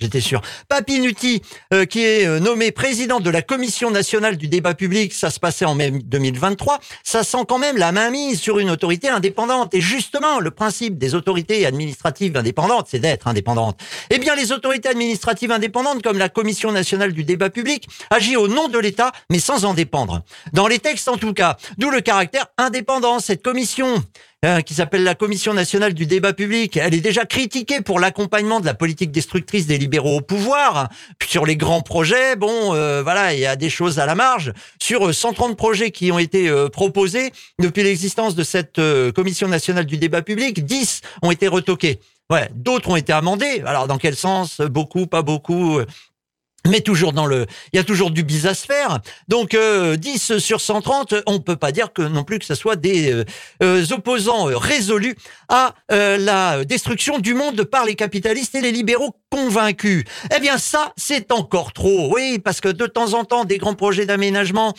J'étais 0.01 0.21
sûr. 0.21 0.41
Papinuti, 0.69 1.43
euh, 1.75 1.85
qui 1.85 2.03
est 2.03 2.27
euh, 2.27 2.41
nommé 2.41 2.73
président 2.73 3.21
de 3.21 3.29
la 3.29 3.43
Commission 3.43 3.91
nationale 3.91 4.39
du 4.39 4.49
débat 4.49 4.73
public, 4.73 5.13
ça 5.13 5.29
se 5.29 5.39
passait 5.39 5.67
en 5.67 5.75
mai 5.75 5.91
2023, 5.91 6.81
ça 7.05 7.23
sent 7.23 7.45
quand 7.47 7.59
même 7.59 7.77
la 7.77 7.93
mainmise 7.93 8.41
sur 8.41 8.59
une 8.59 8.71
autorité 8.71 9.11
indépendante. 9.11 9.75
Et 9.75 9.83
justement, 9.83 10.41
le 10.41 10.51
principe 10.51 10.97
des 10.97 11.15
autorités 11.15 11.67
administratives 11.67 12.35
indépendantes, 12.37 12.87
c'est 12.91 12.99
d'être 12.99 13.29
indépendantes. 13.29 13.79
Eh 14.09 14.19
bien, 14.19 14.35
les 14.35 14.53
autorités 14.53 14.89
administratives 14.89 15.53
indépendantes, 15.53 16.03
comme 16.03 16.17
la 16.17 16.31
Commission 16.31 16.73
nationale 16.73 17.13
du 17.13 17.25
débat 17.25 17.51
public, 17.51 17.87
agit 18.09 18.37
au 18.37 18.49
nom 18.49 18.69
de 18.69 18.79
l'État, 18.79 19.13
mais 19.29 19.39
sans 19.39 19.67
en 19.67 19.75
dépendre. 19.75 20.23
Dans 20.55 20.67
les 20.67 20.79
textes, 20.79 21.09
en 21.09 21.19
tout 21.19 21.35
cas. 21.35 21.59
D'où 21.77 21.91
le 21.91 22.01
caractère 22.01 22.47
indépendant. 22.57 23.21
Cette 23.21 23.43
commission 23.43 24.03
Hein, 24.43 24.63
qui 24.63 24.73
s'appelle 24.73 25.05
la 25.05 25.15
Commission 25.15 25.53
nationale 25.53 25.93
du 25.93 26.07
débat 26.07 26.33
public. 26.33 26.79
Elle 26.79 26.95
est 26.95 27.03
déjà 27.03 27.27
critiquée 27.27 27.83
pour 27.83 28.01
l'accompagnement 28.01 28.59
de 28.61 28.65
la 28.65 28.73
politique 28.73 29.11
destructrice 29.11 29.67
des 29.67 29.77
libéraux 29.77 30.17
au 30.17 30.21
pouvoir. 30.23 30.89
Puis 31.19 31.29
sur 31.29 31.45
les 31.45 31.59
grands 31.59 31.83
projets, 31.83 32.37
bon, 32.37 32.75
euh, 32.75 33.03
voilà, 33.03 33.35
il 33.35 33.41
y 33.41 33.45
a 33.45 33.55
des 33.57 33.69
choses 33.69 33.99
à 33.99 34.07
la 34.07 34.15
marge. 34.15 34.55
Sur 34.81 35.15
130 35.15 35.51
euh, 35.51 35.55
projets 35.55 35.91
qui 35.91 36.11
ont 36.11 36.19
été 36.19 36.49
euh, 36.49 36.71
proposés 36.71 37.33
depuis 37.59 37.83
l'existence 37.83 38.35
de 38.35 38.43
cette 38.43 38.81
Commission 39.15 39.47
nationale 39.47 39.85
du 39.85 39.99
débat 39.99 40.23
public, 40.23 40.65
10 40.65 41.03
ont 41.21 41.31
été 41.31 41.47
retoqués. 41.47 42.01
Ouais, 42.31 42.49
d'autres 42.55 42.89
ont 42.89 42.97
été 42.97 43.13
amendés. 43.13 43.63
Alors 43.67 43.89
dans 43.89 43.99
quel 43.99 44.17
sens? 44.17 44.63
Beaucoup, 44.63 45.07
pas 45.07 45.21
beaucoup 45.21 45.81
mais 46.69 46.81
toujours 46.81 47.13
dans 47.13 47.27
le, 47.27 47.47
il 47.73 47.77
y 47.77 47.81
a 47.81 47.85
toujours 47.85 48.11
du 48.11 48.23
bis 48.23 48.47
à. 48.47 48.55
Donc 49.29 49.55
euh, 49.55 49.97
10 49.97 50.39
sur 50.39 50.61
130, 50.61 51.15
on 51.27 51.41
peut 51.41 51.57
pas 51.57 51.73
dire 51.73 51.93
que 51.93 52.03
non 52.03 52.25
plus 52.25 52.39
que 52.39 52.45
ce 52.45 52.55
soit 52.55 52.77
des 52.77 53.13
euh, 53.13 53.25
euh, 53.63 53.85
opposants 53.93 54.45
résolus 54.45 55.17
à 55.49 55.75
euh, 55.93 56.17
la 56.19 56.65
destruction 56.65 57.19
du 57.19 57.35
monde 57.35 57.65
par 57.65 57.85
les 57.85 57.95
capitalistes 57.95 58.55
et 58.55 58.61
les 58.61 58.73
libéraux 58.73 59.17
convaincus. 59.31 60.05
Eh 60.35 60.41
bien 60.41 60.59
ça, 60.59 60.93
c'est 60.97 61.33
encore 61.33 61.73
trop. 61.73 62.13
Oui, 62.15 62.39
parce 62.39 62.61
que 62.61 62.69
de 62.69 62.87
temps 62.87 63.15
en 63.15 63.25
temps, 63.25 63.45
des 63.45 63.59
grands 63.59 63.75
projets 63.75 64.07
d'aménagement 64.07 64.75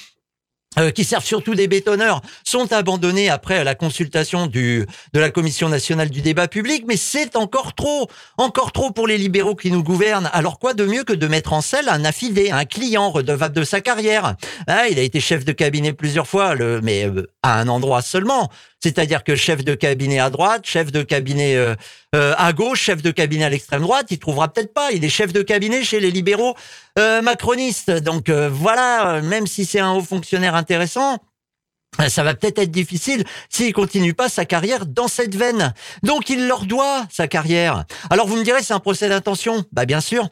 euh, 0.79 0.91
qui 0.91 1.03
servent 1.03 1.25
surtout 1.25 1.53
des 1.53 1.67
bétonneurs, 1.67 2.21
sont 2.45 2.71
abandonnés 2.71 3.29
après 3.29 3.63
la 3.65 3.75
consultation 3.75 4.47
du, 4.47 4.85
de 5.13 5.19
la 5.19 5.29
Commission 5.29 5.67
nationale 5.67 6.09
du 6.09 6.21
débat 6.21 6.47
public, 6.47 6.85
mais 6.87 6.95
c'est 6.95 7.35
encore 7.35 7.73
trop, 7.73 8.07
encore 8.37 8.71
trop 8.71 8.91
pour 8.91 9.05
les 9.05 9.17
libéraux 9.17 9.55
qui 9.55 9.69
nous 9.69 9.83
gouvernent. 9.83 10.29
Alors 10.31 10.59
quoi 10.59 10.73
de 10.73 10.85
mieux 10.85 11.03
que 11.03 11.11
de 11.11 11.27
mettre 11.27 11.51
en 11.51 11.59
selle 11.59 11.89
un 11.89 12.05
affidé, 12.05 12.51
un 12.51 12.63
client 12.63 13.09
redevable 13.11 13.53
de 13.53 13.65
sa 13.65 13.81
carrière? 13.81 14.35
Ah, 14.67 14.87
Il 14.87 14.97
a 14.97 15.01
été 15.01 15.19
chef 15.19 15.43
de 15.43 15.51
cabinet 15.51 15.91
plusieurs 15.91 16.27
fois, 16.27 16.55
le, 16.55 16.79
mais 16.81 17.05
euh, 17.05 17.27
à 17.43 17.59
un 17.59 17.67
endroit 17.67 18.01
seulement. 18.01 18.49
C'est-à-dire 18.83 19.23
que 19.23 19.35
chef 19.35 19.63
de 19.63 19.75
cabinet 19.75 20.19
à 20.19 20.29
droite, 20.29 20.65
chef 20.65 20.91
de 20.91 21.03
cabinet 21.03 21.55
euh, 21.55 21.75
euh, 22.15 22.33
à 22.37 22.51
gauche, 22.51 22.81
chef 22.81 23.01
de 23.01 23.11
cabinet 23.11 23.45
à 23.45 23.49
l'extrême 23.49 23.81
droite, 23.81 24.07
il 24.09 24.17
trouvera 24.17 24.51
peut-être 24.51 24.73
pas. 24.73 24.91
Il 24.91 25.05
est 25.05 25.09
chef 25.09 25.31
de 25.33 25.43
cabinet 25.43 25.83
chez 25.83 25.99
les 25.99 26.09
libéraux 26.09 26.55
euh, 26.97 27.21
macronistes. 27.21 27.91
Donc 27.91 28.29
voilà, 28.29 29.21
même 29.21 29.45
si 29.45 29.65
c'est 29.65 29.79
un 29.79 29.93
haut 29.93 30.01
fonctionnaire 30.01 30.55
intéressant, 30.55 31.19
ça 32.07 32.23
va 32.23 32.33
peut-être 32.33 32.59
être 32.59 32.71
difficile 32.71 33.23
s'il 33.49 33.73
continue 33.73 34.13
pas 34.13 34.29
sa 34.29 34.45
carrière 34.45 34.85
dans 34.85 35.07
cette 35.07 35.35
veine. 35.35 35.73
Donc 36.03 36.29
il 36.29 36.47
leur 36.47 36.65
doit 36.65 37.05
sa 37.11 37.27
carrière. 37.27 37.83
Alors 38.09 38.27
vous 38.27 38.37
me 38.37 38.43
direz 38.43 38.63
c'est 38.63 38.73
un 38.73 38.79
procès 38.79 39.09
d'intention? 39.09 39.65
Bah 39.71 39.85
bien 39.85 40.01
sûr. 40.01 40.29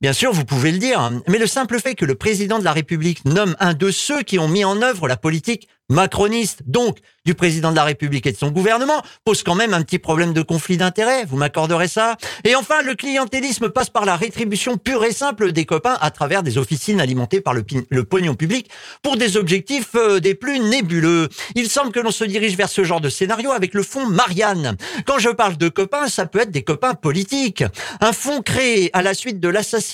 Bien 0.00 0.14
sûr, 0.14 0.32
vous 0.32 0.46
pouvez 0.46 0.72
le 0.72 0.78
dire, 0.78 1.12
mais 1.28 1.36
le 1.36 1.46
simple 1.46 1.78
fait 1.78 1.94
que 1.94 2.06
le 2.06 2.14
président 2.14 2.58
de 2.58 2.64
la 2.64 2.72
République 2.72 3.22
nomme 3.26 3.54
un 3.60 3.74
de 3.74 3.90
ceux 3.90 4.22
qui 4.22 4.38
ont 4.38 4.48
mis 4.48 4.64
en 4.64 4.80
œuvre 4.80 5.06
la 5.06 5.18
politique 5.18 5.68
macroniste, 5.90 6.62
donc 6.66 6.98
du 7.26 7.34
président 7.34 7.72
de 7.72 7.76
la 7.76 7.84
République 7.84 8.24
et 8.26 8.32
de 8.32 8.36
son 8.36 8.50
gouvernement, 8.50 9.02
pose 9.24 9.42
quand 9.42 9.56
même 9.56 9.74
un 9.74 9.82
petit 9.82 9.98
problème 9.98 10.32
de 10.32 10.40
conflit 10.40 10.76
d'intérêts. 10.76 11.24
Vous 11.24 11.36
m'accorderez 11.36 11.88
ça 11.88 12.16
Et 12.44 12.54
enfin, 12.54 12.80
le 12.82 12.94
clientélisme 12.94 13.68
passe 13.68 13.90
par 13.90 14.06
la 14.06 14.16
rétribution 14.16 14.78
pure 14.78 15.04
et 15.04 15.12
simple 15.12 15.52
des 15.52 15.66
copains 15.66 15.98
à 16.00 16.10
travers 16.10 16.42
des 16.42 16.56
officines 16.56 17.00
alimentées 17.00 17.40
par 17.40 17.52
le, 17.52 17.64
pognon 18.04 18.36
public 18.36 18.70
pour 19.02 19.16
des 19.16 19.36
objectifs 19.36 19.96
euh, 19.96 20.20
des 20.20 20.34
plus 20.34 20.60
nébuleux. 20.60 21.28
Il 21.56 21.68
semble 21.68 21.92
que 21.92 22.00
l'on 22.00 22.12
se 22.12 22.24
dirige 22.24 22.56
vers 22.56 22.68
ce 22.68 22.84
genre 22.84 23.00
de 23.00 23.10
scénario 23.10 23.50
avec 23.50 23.74
le 23.74 23.82
fonds 23.82 24.06
Marianne. 24.06 24.76
Quand 25.06 25.18
je 25.18 25.28
parle 25.28 25.56
de 25.56 25.68
copains, 25.68 26.08
ça 26.08 26.24
peut 26.24 26.40
être 26.40 26.52
des 26.52 26.62
copains 26.62 26.94
politiques. 26.94 27.64
Un 28.00 28.12
fonds 28.12 28.42
créé 28.42 28.90
à 28.92 29.02
la 29.02 29.12
suite 29.12 29.40
de 29.40 29.48
l'assassinat 29.48 29.89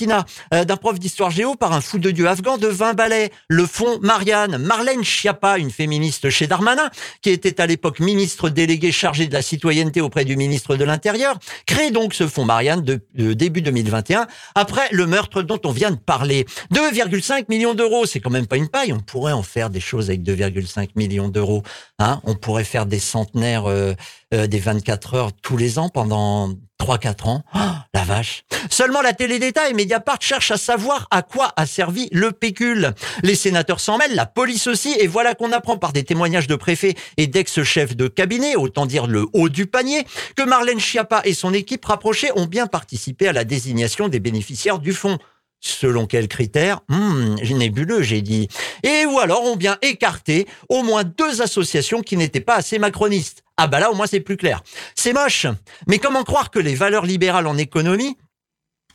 euh, 0.52 0.64
d'un 0.64 0.76
prof 0.76 0.98
d'histoire 0.98 1.30
géo 1.30 1.54
par 1.54 1.72
un 1.72 1.80
fou 1.80 1.98
de 1.98 2.10
Dieu 2.10 2.28
afghan 2.28 2.58
de 2.58 2.66
20 2.66 2.94
balais. 2.94 3.30
Le 3.48 3.66
fond 3.66 3.98
Marianne, 4.02 4.58
Marlène 4.58 5.04
Schiappa, 5.04 5.58
une 5.58 5.70
féministe 5.70 6.30
chez 6.30 6.46
Darmanin, 6.46 6.90
qui 7.22 7.30
était 7.30 7.60
à 7.60 7.66
l'époque 7.66 8.00
ministre 8.00 8.50
déléguée 8.50 8.92
chargée 8.92 9.26
de 9.26 9.32
la 9.32 9.42
citoyenneté 9.42 10.00
auprès 10.00 10.24
du 10.24 10.36
ministre 10.36 10.76
de 10.76 10.84
l'Intérieur, 10.84 11.38
crée 11.66 11.90
donc 11.90 12.14
ce 12.14 12.26
fonds 12.26 12.44
Marianne 12.44 12.82
de, 12.82 13.00
début 13.32 13.62
2021, 13.62 14.26
après 14.54 14.88
le 14.92 15.06
meurtre 15.06 15.42
dont 15.42 15.60
on 15.64 15.70
vient 15.70 15.90
de 15.90 15.96
parler. 15.96 16.46
2,5 16.72 17.46
millions 17.48 17.74
d'euros, 17.74 18.06
c'est 18.06 18.20
quand 18.20 18.30
même 18.30 18.46
pas 18.46 18.56
une 18.56 18.68
paille. 18.68 18.92
On 18.92 19.00
pourrait 19.00 19.32
en 19.32 19.42
faire 19.42 19.70
des 19.70 19.80
choses 19.80 20.10
avec 20.10 20.22
2,5 20.22 20.90
millions 20.96 21.28
d'euros. 21.28 21.62
Hein 21.98 22.20
on 22.24 22.34
pourrait 22.34 22.64
faire 22.64 22.86
des 22.86 22.98
centenaires, 22.98 23.66
euh, 23.66 23.94
euh, 24.36 24.46
des 24.46 24.58
24 24.58 25.14
heures 25.14 25.32
tous 25.32 25.56
les 25.56 25.78
ans 25.78 25.88
pendant 25.88 26.52
3-4 26.80 27.28
ans. 27.28 27.42
Oh, 27.54 27.58
la 27.94 28.04
vache. 28.04 28.44
Seulement 28.70 29.00
la 29.00 29.12
télé 29.12 29.38
d'État 29.38 29.68
et 29.68 29.72
Mediapart 29.72 30.20
cherchent 30.20 30.50
à 30.50 30.56
savoir 30.56 31.08
à 31.10 31.22
quoi 31.22 31.52
a 31.56 31.66
servi 31.66 32.08
le 32.12 32.32
pécule. 32.32 32.92
Les 33.22 33.34
sénateurs 33.34 33.80
s'en 33.80 33.98
mêlent, 33.98 34.14
la 34.14 34.26
police 34.26 34.66
aussi, 34.66 34.94
et 34.98 35.06
voilà 35.06 35.34
qu'on 35.34 35.52
apprend 35.52 35.78
par 35.78 35.92
des 35.92 36.04
témoignages 36.04 36.46
de 36.46 36.56
préfets 36.56 36.94
et 37.16 37.26
d'ex-chefs 37.26 37.96
de 37.96 38.08
cabinet, 38.08 38.56
autant 38.56 38.86
dire 38.86 39.06
le 39.06 39.26
haut 39.32 39.48
du 39.48 39.66
panier, 39.66 40.04
que 40.36 40.42
Marlène 40.42 40.80
Schiappa 40.80 41.22
et 41.24 41.34
son 41.34 41.54
équipe 41.54 41.84
rapprochée 41.84 42.30
ont 42.36 42.46
bien 42.46 42.66
participé 42.66 43.28
à 43.28 43.32
la 43.32 43.44
désignation 43.44 44.08
des 44.08 44.20
bénéficiaires 44.20 44.78
du 44.78 44.92
fonds. 44.92 45.18
Selon 45.60 46.06
quels 46.06 46.28
critères? 46.28 46.80
Hmm, 46.88 47.36
Nébuleux, 47.36 48.02
j'ai 48.02 48.20
dit. 48.20 48.48
Et 48.82 49.06
ou 49.06 49.18
alors 49.18 49.42
ont 49.44 49.56
bien 49.56 49.78
écarté 49.82 50.46
au 50.68 50.82
moins 50.82 51.02
deux 51.02 51.40
associations 51.40 52.02
qui 52.02 52.16
n'étaient 52.16 52.40
pas 52.40 52.56
assez 52.56 52.78
macronistes. 52.78 53.45
Ah 53.58 53.66
bah 53.68 53.80
là 53.80 53.90
au 53.90 53.94
moins 53.94 54.06
c'est 54.06 54.20
plus 54.20 54.36
clair. 54.36 54.62
C'est 54.94 55.12
moche. 55.12 55.46
Mais 55.86 55.98
comment 55.98 56.24
croire 56.24 56.50
que 56.50 56.58
les 56.58 56.74
valeurs 56.74 57.06
libérales 57.06 57.46
en 57.46 57.56
économie 57.56 58.16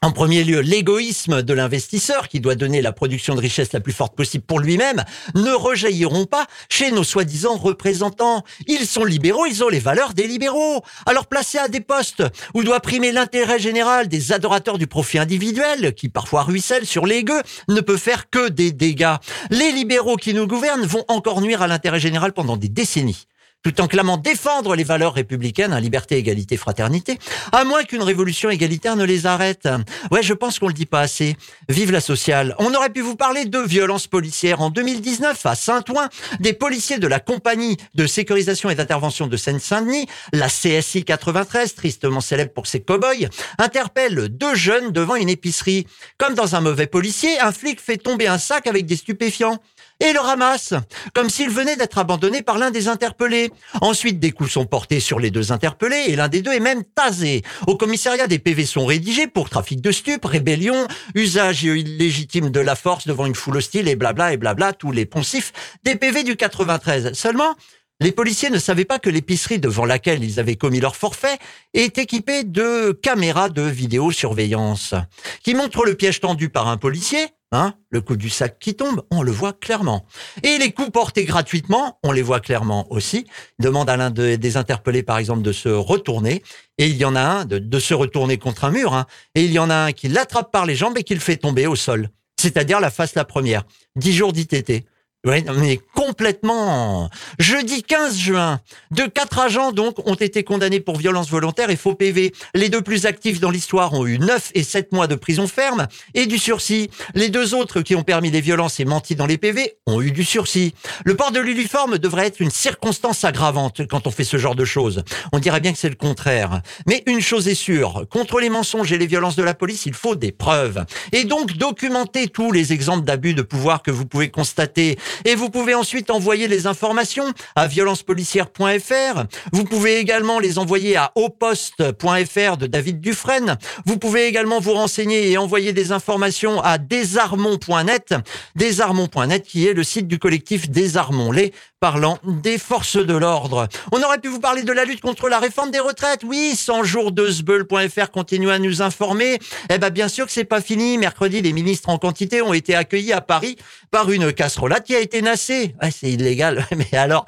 en 0.03 0.12
premier 0.12 0.44
lieu, 0.44 0.62
l'égoïsme 0.62 1.44
de 1.44 1.53
l'investisseur 1.53 2.27
qui 2.27 2.39
doit 2.39 2.56
donner 2.56 2.82
la 2.82 2.91
production 2.91 3.36
de 3.36 3.39
richesse 3.39 3.72
la 3.72 3.82
plus 3.82 3.94
forte 3.94 4.15
possible 4.15 4.44
pour 4.44 4.60
lui-même 4.60 5.03
ne 5.36 5.51
rejailliront 5.51 6.25
pas 6.25 6.48
chez 6.70 6.91
nos 6.91 7.03
soi-disant 7.03 7.56
représentants? 7.56 8.44
Ils 8.65 8.88
sont 8.88 9.06
libéraux, 9.06 9.46
ils 9.46 9.63
ont 9.63 9.70
les 9.70 9.77
valeurs 9.77 10.15
des 10.15 10.25
libéraux. 10.25 10.84
Alors 11.06 11.27
placés 11.27 11.60
à 11.60 11.68
des 11.68 11.82
postes 11.82 12.24
où 12.56 12.63
doit 12.63 12.80
primer 12.80 13.12
l'intérêt 13.12 13.60
général 13.60 14.08
des 14.08 14.32
adorateurs 14.32 14.80
du 14.80 14.88
profit 14.88 15.20
individuel, 15.20 15.94
qui 15.94 16.10
parfois 16.10 16.41
ruissellent 16.41 16.88
sur 16.88 17.06
les 17.06 17.24
gueux, 17.24 17.44
ne 17.68 17.82
peut 17.82 17.96
faire 17.96 18.32
que 18.32 18.50
des 18.50 18.72
dégâts. 18.72 19.18
Les 19.51 19.72
libéraux 19.72 20.18
qui 20.18 20.34
nous 20.34 20.48
gouvernent 20.48 20.88
vont 20.88 21.06
encore 21.10 21.41
nuire 21.41 21.62
à 21.62 21.68
l'intérêt 21.68 22.00
général 22.00 22.34
pendant 22.34 22.58
des 22.58 22.70
décennies 22.70 23.27
tout 23.63 23.80
en 23.82 23.88
clamant 23.88 24.18
défendre 24.18 24.75
les 24.75 24.84
valeurs 24.84 25.13
républicaines, 25.13 25.74
hein, 25.74 25.80
liberté, 25.80 26.18
égalité, 26.18 26.58
fraternité, 26.58 27.18
à 27.51 27.63
moins 27.63 27.84
qu'une 27.84 28.01
révolution 28.01 28.50
égalitaire 28.50 28.96
ne 28.96 29.03
les 29.03 29.25
arrête. 29.25 29.68
Ouais, 30.10 30.24
je 30.24 30.34
pense 30.34 30.60
qu'on 30.60 30.68
le 30.68 30.74
dit 30.74 30.86
pas 30.86 31.01
assez. 31.01 31.36
Vive 31.70 31.91
la 31.91 32.01
sociale. 32.01 32.56
On 32.60 32.74
aurait 32.74 32.89
pu 32.89 33.01
vous 33.01 33.15
parler 33.15 33.46
de 33.46 33.60
violences 33.60 34.08
policières. 34.08 34.62
En 34.62 34.70
2019, 34.70 35.46
à 35.46 35.56
Saint-Ouen, 35.56 36.10
des 36.39 36.53
policiers 36.53 36.98
de 36.98 37.08
la 37.08 37.20
compagnie 37.20 37.77
de 37.94 38.08
sécurisation 38.08 38.70
et 38.70 38.75
d'intervention 38.75 39.27
de 39.27 39.38
Seine-Saint-Denis, 39.38 40.08
la 40.34 40.48
CSI 40.48 41.03
93, 41.03 41.75
tristement 41.75 42.22
célèbre 42.22 42.53
pour 42.53 42.68
ses 42.68 42.82
cow-boys, 42.82 43.30
interpellent 43.58 44.30
deux 44.30 44.56
jeunes 44.56 44.91
devant 44.91 45.15
une 45.15 45.30
épicerie. 45.30 45.86
Comme 46.18 46.34
dans 46.34 46.56
un 46.56 46.62
mauvais 46.62 46.88
policier, 46.88 47.39
un 47.39 47.51
flic 47.51 47.80
fait 47.80 47.98
tomber 47.98 48.27
un 48.27 48.38
sac 48.38 48.68
avec 48.68 48.86
des 48.86 48.96
stupéfiants 48.96 49.60
et 50.01 50.13
le 50.13 50.20
ramasse, 50.20 50.74
comme 51.13 51.29
s'il 51.29 51.50
venait 51.50 51.75
d'être 51.75 52.00
abandonné 52.00 52.41
par 52.41 52.58
l'un 52.58 52.72
des 52.72 52.88
interpellés. 52.88 53.51
Ensuite, 53.81 54.20
des 54.20 54.31
coups 54.31 54.51
sont 54.51 54.65
portés 54.65 55.00
sur 55.00 55.20
les 55.20 55.31
deux 55.31 55.51
interpellés 55.51 56.05
et 56.08 56.15
l'un 56.15 56.27
des 56.27 56.41
deux 56.41 56.51
est 56.51 56.60
même 56.60 56.84
tasé. 56.84 57.43
Au 57.67 57.77
commissariat, 57.77 58.27
des 58.27 58.39
PV 58.39 58.65
sont 58.65 58.86
rédigés 58.86 59.27
pour 59.27 59.50
trafic 59.50 59.79
de 59.79 59.91
stupes, 59.91 60.25
rébellion, 60.25 60.88
usage 61.15 61.63
illégitime 61.63 62.50
de 62.50 62.60
la 62.60 62.75
force 62.75 63.05
devant 63.08 63.27
une 63.27 63.36
foule 63.36 63.58
hostile 63.58 63.88
et 63.88 63.96
blabla 63.96 64.34
et 64.34 64.38
blabla, 64.38 64.74
tous 64.74 64.91
les 64.91 65.05
poncifs 65.05 65.53
des 65.84 65.96
PV 65.96 66.24
du 66.24 66.36
93. 66.36 67.13
Seulement, 67.13 67.55
les 68.00 68.12
policiers 68.12 68.50
ne 68.50 68.58
savaient 68.58 68.86
pas 68.86 68.98
que 68.98 69.12
l'épicerie 69.12 69.60
devant 69.60 69.86
laquelle 69.86 70.24
ils 70.24 70.39
avaient 70.39 70.55
commis 70.55 70.79
leur 70.79 70.96
forfait 70.96 71.38
est 71.75 72.00
équipée 72.00 72.43
de 72.43 72.91
caméras 72.91 73.50
de 73.50 73.62
vidéosurveillance 73.62 74.96
qui 75.43 75.53
montrent 75.53 75.86
le 75.86 75.93
piège 75.93 76.20
tendu 76.20 76.50
par 76.50 76.67
un 76.67 76.77
policier 76.77 77.27
Hein, 77.53 77.74
le 77.89 78.00
coup 78.00 78.15
du 78.15 78.29
sac 78.29 78.60
qui 78.60 78.75
tombe, 78.75 79.03
on 79.12 79.24
le 79.24 79.31
voit 79.31 79.51
clairement. 79.51 80.05
Et 80.41 80.58
les 80.58 80.72
coups 80.72 80.89
portés 80.89 81.25
gratuitement, 81.25 82.00
on 82.01 82.13
les 82.13 82.22
voit 82.22 82.39
clairement 82.39 82.89
aussi. 82.91 83.27
Il 83.60 83.65
demande 83.65 83.89
à 83.89 83.98
l'un 83.98 84.10
des 84.10 84.58
interpellés, 84.58 85.03
par 85.03 85.17
exemple, 85.17 85.41
de 85.41 85.51
se 85.51 85.67
retourner. 85.67 86.43
Et 86.77 86.88
il 86.88 86.96
y 86.96 87.03
en 87.03 87.13
a 87.13 87.22
un 87.22 87.46
de, 87.46 87.79
se 87.79 87.93
retourner 87.93 88.38
contre 88.38 88.63
un 88.63 88.72
mur. 88.72 88.93
Hein. 88.93 89.05
et 89.36 89.43
il 89.43 89.51
y 89.51 89.60
en 89.60 89.70
a 89.70 89.75
un 89.75 89.91
qui 89.91 90.08
l'attrape 90.08 90.50
par 90.50 90.65
les 90.65 90.75
jambes 90.75 90.98
et 90.98 91.03
qui 91.03 91.13
le 91.13 91.20
fait 91.20 91.36
tomber 91.36 91.67
au 91.67 91.75
sol. 91.75 92.10
C'est-à-dire 92.39 92.79
la 92.79 92.89
face 92.89 93.15
la 93.15 93.25
première. 93.25 93.63
Dix 93.98 94.13
jours 94.13 94.31
d'ITT. 94.31 94.86
Oui, 95.23 95.43
mais 95.55 95.79
complètement. 95.93 97.07
Jeudi 97.37 97.83
15 97.83 98.17
juin, 98.17 98.59
deux 98.89 99.07
quatre 99.07 99.37
agents 99.37 99.71
donc 99.71 99.99
ont 100.07 100.15
été 100.15 100.43
condamnés 100.43 100.79
pour 100.79 100.97
violence 100.97 101.29
volontaire 101.29 101.69
et 101.69 101.75
faux 101.75 101.93
PV. 101.93 102.33
Les 102.55 102.69
deux 102.69 102.81
plus 102.81 103.05
actifs 103.05 103.39
dans 103.39 103.51
l'histoire 103.51 103.93
ont 103.93 104.07
eu 104.07 104.17
9 104.17 104.49
et 104.55 104.63
7 104.63 104.91
mois 104.93 105.05
de 105.05 105.13
prison 105.13 105.45
ferme 105.45 105.87
et 106.15 106.25
du 106.25 106.39
sursis. 106.39 106.89
Les 107.13 107.29
deux 107.29 107.53
autres 107.53 107.81
qui 107.81 107.93
ont 107.93 108.01
permis 108.01 108.31
les 108.31 108.41
violences 108.41 108.79
et 108.79 108.85
menti 108.85 109.13
dans 109.15 109.27
les 109.27 109.37
PV 109.37 109.75
ont 109.85 110.01
eu 110.01 110.09
du 110.09 110.23
sursis. 110.23 110.73
Le 111.05 111.15
port 111.15 111.29
de 111.29 111.39
l'uniforme 111.39 111.99
devrait 111.99 112.25
être 112.25 112.39
une 112.39 112.49
circonstance 112.49 113.23
aggravante 113.23 113.85
quand 113.85 114.07
on 114.07 114.11
fait 114.11 114.23
ce 114.23 114.37
genre 114.37 114.55
de 114.55 114.65
choses. 114.65 115.03
On 115.33 115.37
dirait 115.37 115.59
bien 115.59 115.71
que 115.71 115.77
c'est 115.77 115.89
le 115.89 115.93
contraire. 115.93 116.63
Mais 116.87 117.03
une 117.05 117.21
chose 117.21 117.47
est 117.47 117.53
sûre, 117.53 118.07
contre 118.09 118.39
les 118.39 118.49
mensonges 118.49 118.91
et 118.91 118.97
les 118.97 119.05
violences 119.05 119.35
de 119.35 119.43
la 119.43 119.53
police, 119.53 119.85
il 119.85 119.93
faut 119.93 120.15
des 120.15 120.31
preuves. 120.31 120.83
Et 121.11 121.25
donc 121.25 121.53
documenter 121.57 122.27
tous 122.27 122.51
les 122.51 122.73
exemples 122.73 123.05
d'abus 123.05 123.35
de 123.35 123.43
pouvoir 123.43 123.83
que 123.83 123.91
vous 123.91 124.07
pouvez 124.07 124.31
constater 124.31 124.97
et 125.25 125.36
vous 125.36 125.50
pouvez 125.50 125.75
ensuite 125.75 126.10
envoyer 126.10 126.48
les 126.48 126.68
informations 126.68 127.25
à 127.56 127.68
violencepolicière.fr. 127.68 129.24
Vous 129.51 129.63
pouvez 129.63 129.98
également 129.98 130.39
les 130.39 130.60
envoyer 130.60 130.96
à 130.96 131.12
auposte.fr 131.15 132.58
de 132.58 132.68
David 132.68 133.01
Dufresne. 133.01 133.58
Vous 133.86 133.98
pouvez 133.98 134.27
également 134.27 134.60
vous 134.60 134.74
renseigner 134.74 135.32
et 135.32 135.38
envoyer 135.38 135.74
des 135.74 135.91
informations 135.91 136.62
à 136.62 136.77
désarmons.net. 136.77 138.15
Désarmons.net 138.56 139.46
qui 139.46 139.68
est 139.68 139.74
le 139.74 139.84
site 139.84 140.08
du 140.08 140.20
collectif 140.20 140.70
Désarmons-les 140.70 141.53
parlant 141.81 142.19
des 142.23 142.59
forces 142.59 142.95
de 142.95 143.15
l'ordre. 143.15 143.67
On 143.91 144.03
aurait 144.03 144.19
pu 144.19 144.27
vous 144.27 144.39
parler 144.39 144.61
de 144.61 144.71
la 144.71 144.85
lutte 144.85 145.01
contre 145.01 145.27
la 145.29 145.39
réforme 145.39 145.71
des 145.71 145.79
retraites. 145.79 146.21
Oui, 146.23 146.55
100 146.55 146.83
jours 146.83 147.11
de 147.11 147.27
sbeul.fr 147.27 148.11
continue 148.11 148.51
à 148.51 148.59
nous 148.59 148.83
informer. 148.83 149.39
Eh 149.71 149.79
ben, 149.79 149.89
bien 149.89 150.07
sûr 150.07 150.27
que 150.27 150.31
c'est 150.31 150.43
pas 150.43 150.61
fini. 150.61 151.00
Mercredi, 151.00 151.41
les 151.41 151.53
ministres 151.53 151.89
en 151.89 151.97
quantité 151.97 152.43
ont 152.43 152.53
été 152.53 152.75
accueillis 152.75 153.13
à 153.13 153.21
Paris 153.21 153.57
par 153.89 154.11
une 154.11 154.31
casserolade 154.31 154.83
qui 154.83 154.95
a 154.95 155.00
été 155.00 155.23
nassée. 155.23 155.73
c'est 155.91 156.11
illégal. 156.11 156.67
Mais 156.77 156.95
alors, 156.95 157.25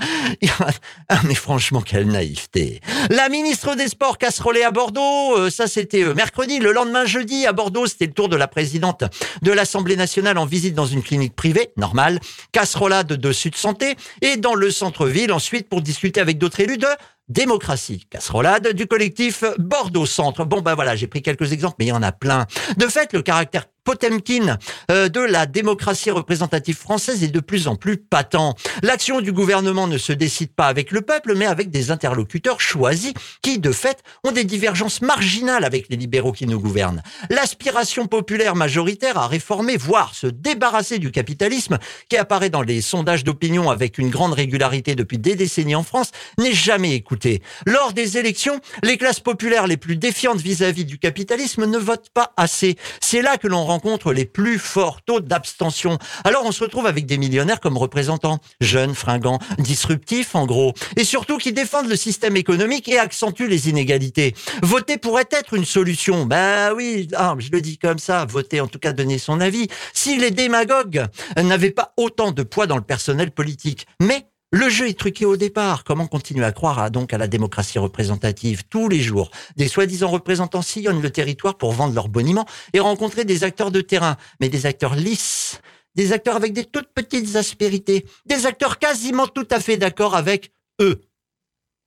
mais 1.24 1.36
franchement, 1.36 1.82
quelle 1.82 2.08
naïveté. 2.08 2.80
La 3.10 3.30
ministre 3.30 3.76
des 3.76 3.88
Sports 3.88 4.20
casserolée 4.20 4.64
à 4.64 4.70
Bordeaux. 4.70 5.36
Euh, 5.36 5.50
ça, 5.50 5.66
c'était 5.66 6.04
euh, 6.04 6.14
mercredi. 6.14 6.60
Le 6.60 6.72
lendemain, 6.72 7.06
jeudi, 7.06 7.48
à 7.48 7.54
Bordeaux, 7.54 7.88
c'était 7.88 8.06
le 8.06 8.14
tour 8.14 8.30
de 8.30 8.36
la 8.36 8.48
présidente 8.48 9.04
de 9.42 9.52
l'Assemblée 9.52 9.96
nationale 9.96 10.38
en 10.38 10.46
visite 10.46 10.76
dans 10.76 10.86
une 10.86 11.02
clinique 11.02 11.36
privée. 11.36 11.72
Normal. 11.76 12.20
Casserolade 12.52 13.08
de 13.14 13.32
Sud 13.32 13.56
Santé. 13.56 13.96
Et 14.22 14.38
dans 14.44 14.54
le 14.56 14.70
centre-ville 14.70 15.32
ensuite 15.32 15.70
pour 15.70 15.82
discuter 15.82 16.20
avec 16.20 16.38
d'autres 16.38 16.60
élus 16.60 16.78
de 16.78 16.88
démocratie. 17.30 18.06
Casserolade 18.10 18.74
du 18.74 18.86
collectif 18.88 19.46
Bordeaux 19.58 20.06
Centre. 20.06 20.44
Bon 20.44 20.62
ben 20.62 20.76
voilà, 20.76 20.96
j'ai 20.98 21.08
pris 21.08 21.22
quelques 21.22 21.54
exemples, 21.54 21.78
mais 21.80 21.86
il 21.86 21.90
y 21.90 21.94
en 21.94 22.04
a 22.04 22.12
plein. 22.12 22.46
De 22.78 22.86
fait, 22.88 23.14
le 23.14 23.22
caractère 23.22 23.66
Potemkin 23.84 24.58
euh, 24.92 25.10
de 25.10 25.20
la 25.20 25.46
démocratie 25.46 26.12
représentative 26.12 26.78
française 26.78 27.24
est 27.24 27.28
de 27.28 27.40
plus 27.40 27.68
en 27.68 27.76
plus 27.76 27.98
patent. 27.98 28.56
L'action 28.82 29.22
du 29.22 29.32
gouvernement 29.32 29.88
ne 29.88 29.98
se 29.98 30.14
décide 30.14 30.54
pas 30.54 30.68
avec 30.68 30.92
le 30.92 31.02
peuple, 31.02 31.36
mais 31.36 31.46
avec 31.46 31.70
des 31.70 31.92
interlocuteurs 31.92 32.62
choisis 32.62 33.14
qui, 33.42 33.60
de 33.60 33.72
fait, 33.72 34.02
ont 34.24 34.32
des 34.32 34.44
divergences 34.44 35.02
marginales 35.02 35.66
avec 35.66 35.88
les 35.90 35.98
libéraux 35.98 36.32
qui 36.32 36.48
nous 36.48 36.60
gouvernent. 36.60 37.04
L'aspiration 37.30 38.08
populaire 38.08 38.56
majoritaire 38.56 39.18
à 39.18 39.28
réformer, 39.28 39.78
voire 39.78 40.16
se 40.16 40.28
débarrasser 40.28 41.00
du 41.00 41.12
capitalisme, 41.12 41.78
qui 42.10 42.18
apparaît 42.18 42.50
dans 42.50 42.62
les 42.62 42.82
sondages 42.82 43.24
d'opinion 43.24 43.70
avec 43.70 43.98
une 43.98 44.10
grande 44.10 44.34
régularité 44.34 44.96
depuis 44.96 45.18
des 45.18 45.36
décennies 45.36 45.76
en 45.76 45.84
France, 45.84 46.12
n'est 46.38 46.54
jamais 46.54 46.94
écoutée. 46.94 47.42
Lors 47.66 47.94
des 47.94 48.18
élections, 48.18 48.60
les 48.84 48.98
classes 48.98 49.20
populaires 49.20 49.68
les 49.68 49.78
plus 49.78 49.98
défiantes 49.98 50.40
vis-à-vis 50.40 50.84
-vis 50.84 50.86
du 50.86 51.00
capitalisme 51.00 51.66
ne 51.66 51.78
votent 51.78 52.10
pas 52.14 52.34
assez. 52.38 52.78
C'est 53.02 53.22
là 53.22 53.38
que 53.38 53.48
l'on 53.48 53.66
rencontre 53.74 54.14
les 54.14 54.26
plus 54.26 54.60
forts 54.60 55.02
taux 55.02 55.20
d'abstention. 55.20 55.98
Alors 56.24 56.44
on 56.46 56.52
se 56.52 56.64
retrouve 56.64 56.86
avec 56.86 57.08
des 57.08 57.18
millionnaires 57.18 57.60
comme 57.60 57.76
représentants, 57.76 58.38
jeunes, 58.62 58.94
fringants, 58.94 59.40
disruptifs 59.58 60.36
en 60.36 60.46
gros, 60.46 60.74
et 60.96 61.04
surtout 61.04 61.40
qui 61.40 61.54
défendent 61.54 61.90
le 61.90 61.96
système 61.96 62.38
économique 62.38 62.88
et 62.88 63.00
accentuent 63.00 63.48
les 63.48 63.70
inégalités. 63.70 64.36
Voter 64.62 64.98
pourrait 64.98 65.30
être 65.32 65.56
une 65.56 65.66
solution. 65.66 66.28
Ben 66.28 66.74
oui, 66.76 67.08
ah, 67.16 67.34
je 67.40 67.50
le 67.52 67.62
dis 67.62 67.80
comme 67.80 67.98
ça, 67.98 68.26
voter 68.26 68.62
en 68.62 68.68
tout 68.68 68.80
cas 68.80 68.94
donner 68.94 69.18
son 69.18 69.42
avis. 69.42 69.68
Si 69.94 70.18
les 70.18 70.30
démagogues 70.30 71.08
n'avaient 71.36 71.72
pas 71.72 71.94
autant 71.98 72.32
de 72.32 72.44
poids 72.44 72.68
dans 72.68 72.78
le 72.78 72.84
personnel 72.84 73.32
politique, 73.32 73.88
mais 74.00 74.28
Le 74.56 74.70
jeu 74.70 74.88
est 74.88 75.00
truqué 75.00 75.26
au 75.26 75.36
départ. 75.36 75.84
Comment 75.84 76.06
continuer 76.06 76.46
à 76.46 76.52
croire 76.52 76.78
à, 76.78 76.92
donc 76.92 77.12
à 77.12 77.18
la 77.18 77.28
démocratie 77.28 77.80
représentative 77.80 78.62
tous 78.70 78.88
les 78.88 79.02
jours? 79.02 79.32
Des 79.56 79.68
soi-disant 79.68 80.10
représentants 80.10 80.62
sillonnent 80.62 81.02
le 81.02 81.10
territoire 81.10 81.58
pour 81.58 81.72
vendre 81.72 81.96
leur 81.96 82.08
boniment 82.08 82.46
et 82.72 82.80
rencontrer 82.80 83.26
des 83.26 83.44
acteurs 83.44 83.72
de 83.72 83.82
terrain, 83.82 84.16
mais 84.40 84.50
des 84.50 84.68
acteurs 84.68 84.94
lisses, 84.94 85.60
des 85.96 86.14
acteurs 86.14 86.36
avec 86.36 86.54
des 86.54 86.66
toutes 86.66 86.94
petites 86.94 87.36
aspérités, 87.36 88.06
des 88.28 88.46
acteurs 88.46 88.78
quasiment 88.78 89.26
tout 89.26 89.48
à 89.50 89.60
fait 89.60 89.78
d'accord 89.78 90.16
avec 90.16 90.52
eux. 90.82 91.02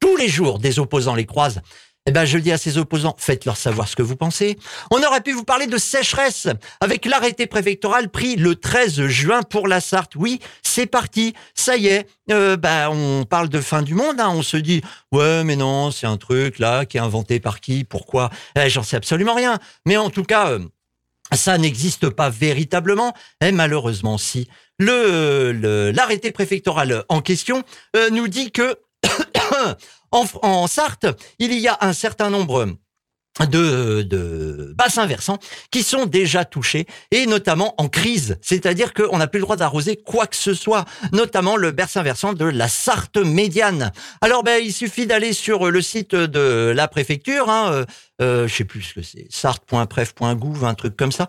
Tous 0.01 0.17
les 0.17 0.29
jours, 0.29 0.59
des 0.59 0.81
opposants 0.81 1.15
les 1.15 1.25
croisent 1.25 1.61
eh 2.07 2.13
ben, 2.13 2.25
je 2.25 2.39
dis 2.39 2.53
à 2.53 2.59
ses 2.59 2.79
opposants, 2.79 3.17
faites-leur 3.19 3.57
savoir 3.57 3.89
ce 3.89 3.97
que 3.97 4.03
vous 4.03 4.15
pensez. 4.15 4.59
On 4.93 5.03
aurait 5.03 5.21
pu 5.21 5.33
vous 5.33 5.45
parler 5.45 5.67
de 5.67 5.77
sécheresse 5.77 6.47
avec 6.81 7.05
l'arrêté 7.05 7.47
préfectoral 7.47 8.09
pris 8.09 8.37
le 8.37 8.55
13 8.55 9.07
juin 9.07 9.43
pour 9.43 9.67
la 9.67 9.81
Sarthe. 9.81 10.15
Oui, 10.15 10.41
c'est 10.63 10.87
parti, 10.87 11.35
ça 11.55 11.77
y 11.77 11.89
est. 11.89 12.07
Euh, 12.31 12.57
ben, 12.57 12.91
on 12.91 13.25
parle 13.25 13.49
de 13.49 13.61
fin 13.61 13.83
du 13.83 13.95
monde. 13.95 14.21
Hein. 14.21 14.31
On 14.31 14.43
se 14.43 14.57
dit, 14.57 14.83
ouais, 15.11 15.43
mais 15.43 15.57
non, 15.57 15.91
c'est 15.91 16.07
un 16.07 16.17
truc 16.17 16.61
là 16.61 16.85
qui 16.85 16.97
est 16.97 17.01
inventé 17.01 17.41
par 17.41 17.61
qui, 17.61 17.83
pourquoi 17.83 18.31
eh, 18.57 18.71
J'en 18.71 18.85
sais 18.85 18.97
absolument 18.97 19.35
rien. 19.35 19.59
Mais 19.85 19.97
en 19.97 20.11
tout 20.11 20.25
cas, 20.25 20.51
euh, 20.51 20.61
ça 21.33 21.59
n'existe 21.59 22.09
pas 22.11 22.31
véritablement. 22.31 23.15
Et 23.41 23.51
malheureusement, 23.51 24.17
si 24.17 24.49
le 24.79 25.91
l'arrêté 25.95 26.31
préfectoral 26.31 27.05
en 27.09 27.21
question 27.21 27.63
euh, 27.97 28.11
nous 28.11 28.29
dit 28.29 28.53
que 28.53 28.77
en, 30.11 30.67
Sarthe, 30.67 31.07
il 31.39 31.53
y 31.55 31.69
a 31.69 31.79
un 31.81 31.93
certain 31.93 32.31
nombre 32.31 32.77
de, 33.45 34.73
bassins 34.77 35.07
versants 35.07 35.39
qui 35.71 35.83
sont 35.83 36.07
déjà 36.07 36.45
touchés 36.45 36.87
et 37.11 37.27
notamment 37.27 37.75
en 37.79 37.89
crise, 37.89 38.39
c'est-à-dire 38.41 38.95
qu'on 38.95 39.19
n'a 39.19 39.27
plus 39.27 39.39
le 39.39 39.45
droit 39.45 39.57
d'arroser 39.57 39.97
quoi 39.97 40.27
que 40.27 40.37
ce 40.37 40.55
soit, 40.55 40.87
notamment 41.13 41.57
le 41.57 41.71
bassin 41.71 42.03
versant 42.03 42.33
de 42.33 42.45
la 42.45 42.69
Sarthe 42.69 43.19
médiane. 43.19 43.93
Alors 44.23 44.43
ben 44.43 44.63
il 44.65 44.73
suffit 44.73 45.07
d'aller 45.07 45.33
sur 45.33 45.71
le 45.71 45.83
site 45.83 46.15
de 46.15 46.73
la 46.75 46.89
préfecture, 46.89 47.51
hein, 47.51 47.73
euh, 47.73 47.85
euh 48.23 48.49
je 48.49 48.55
sais 48.55 48.65
plus 48.65 48.83
ce 48.83 48.95
que 48.95 49.03
c'est, 49.03 49.27
sarthe.pref.gouv, 49.31 50.65
un 50.65 50.75
truc 50.75 50.97
comme 50.97 51.13
ça. 51.13 51.29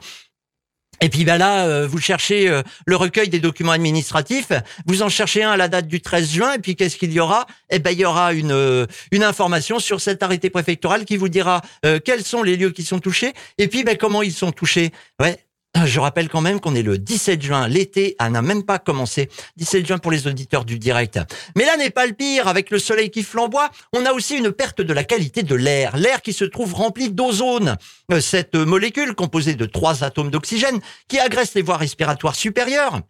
Et 1.02 1.10
puis 1.10 1.26
ben 1.26 1.38
là, 1.38 1.68
euh, 1.68 1.88
vous 1.88 2.00
cherchez 2.00 2.50
euh, 2.50 2.64
le 2.86 2.96
recueil 2.96 3.30
des 3.30 3.40
documents 3.40 3.72
administratifs, 3.72 4.52
vous 4.86 5.04
en 5.04 5.10
cherchez 5.10 5.44
un 5.44 5.52
à 5.52 5.58
la 5.58 5.68
date 5.68 5.88
du 5.88 6.02
13 6.02 6.32
juin, 6.32 6.54
et 6.54 6.60
puis 6.60 6.76
qu'est-ce 6.76 6.98
qu'il 6.98 7.12
y 7.12 7.20
aura? 7.20 7.46
Eh 7.70 7.80
ben 7.80 7.92
il 7.92 8.00
y 8.00 8.06
aura 8.06 8.34
une 8.34 8.52
euh, 8.52 8.88
une 9.12 9.24
information 9.24 9.80
sur 9.80 10.02
cet 10.02 10.24
arrêté 10.24 10.50
préfectoral 10.50 11.06
qui 11.06 11.18
vous 11.18 11.30
dira 11.30 11.62
quels 12.04 12.24
sont 12.24 12.44
les 12.44 12.58
lieux 12.58 12.72
qui 12.72 12.84
sont 12.84 13.00
touchés, 13.00 13.34
et 13.58 13.68
puis 13.68 13.84
ben 13.84 13.98
comment 13.98 14.22
ils 14.22 14.34
sont 14.34 14.52
touchés? 14.52 14.92
Ouais, 15.20 15.40
je 15.86 16.00
rappelle 16.00 16.30
quand 16.30 16.42
même 16.42 16.60
qu'on 16.60 16.76
est 16.76 16.82
le 16.82 16.98
17 16.98 17.42
juin. 17.42 17.68
L'été 17.68 18.16
n'a 18.20 18.42
même 18.42 18.64
pas 18.64 18.80
commencé. 18.80 19.30
17 19.58 19.86
juin 19.86 19.98
pour 19.98 20.12
les 20.12 20.28
auditeurs 20.28 20.66
du 20.66 20.80
direct. 20.80 21.20
Mais 21.56 21.66
là 21.66 21.78
n'est 21.78 21.90
pas 21.90 22.06
le 22.06 22.14
pire. 22.14 22.48
Avec 22.48 22.70
le 22.72 22.80
soleil 22.80 23.10
qui 23.10 23.24
flamboie, 23.24 23.70
on 23.94 24.06
a 24.06 24.12
aussi 24.12 24.36
une 24.36 24.52
perte 24.52 24.82
de 24.82 24.94
la 24.94 25.04
qualité 25.04 25.44
de 25.44 25.56
l'air. 25.56 25.98
L'air 25.98 26.22
qui 26.22 26.34
se 26.34 26.46
trouve 26.46 26.74
rempli 26.74 27.12
d'ozone. 27.12 27.78
Euh, 28.12 28.22
cette 28.22 28.56
molécule 28.56 29.14
composée 29.16 29.56
de 29.56 29.66
trois 29.66 30.04
atomes 30.04 30.32
d'oxygène 30.32 30.80
qui 31.08 31.20
agresse 31.20 31.54
les 31.56 31.62
voies 31.62 31.78
respiratoires 31.78 32.36
supérieures 32.36 33.02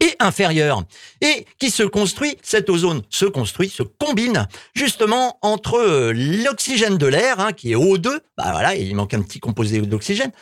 et 0.00 0.16
inférieures 0.18 0.82
et 1.20 1.46
qui 1.58 1.70
se 1.70 1.82
construit, 1.82 2.36
cet 2.42 2.70
ozone 2.70 3.02
se 3.10 3.26
construit, 3.26 3.68
se 3.68 3.82
combine 3.82 4.48
justement 4.74 5.38
entre 5.42 5.78
euh, 5.78 6.12
l'oxygène 6.14 6.98
de 6.98 7.06
l'air, 7.06 7.38
hein, 7.38 7.52
qui 7.52 7.72
est 7.72 7.76
O2, 7.76 8.08
bah 8.36 8.50
voilà, 8.52 8.74
il 8.74 8.94
manque 8.94 9.14
un 9.14 9.22
petit 9.22 9.40
composé 9.40 9.80
d'oxygène, 9.82 10.32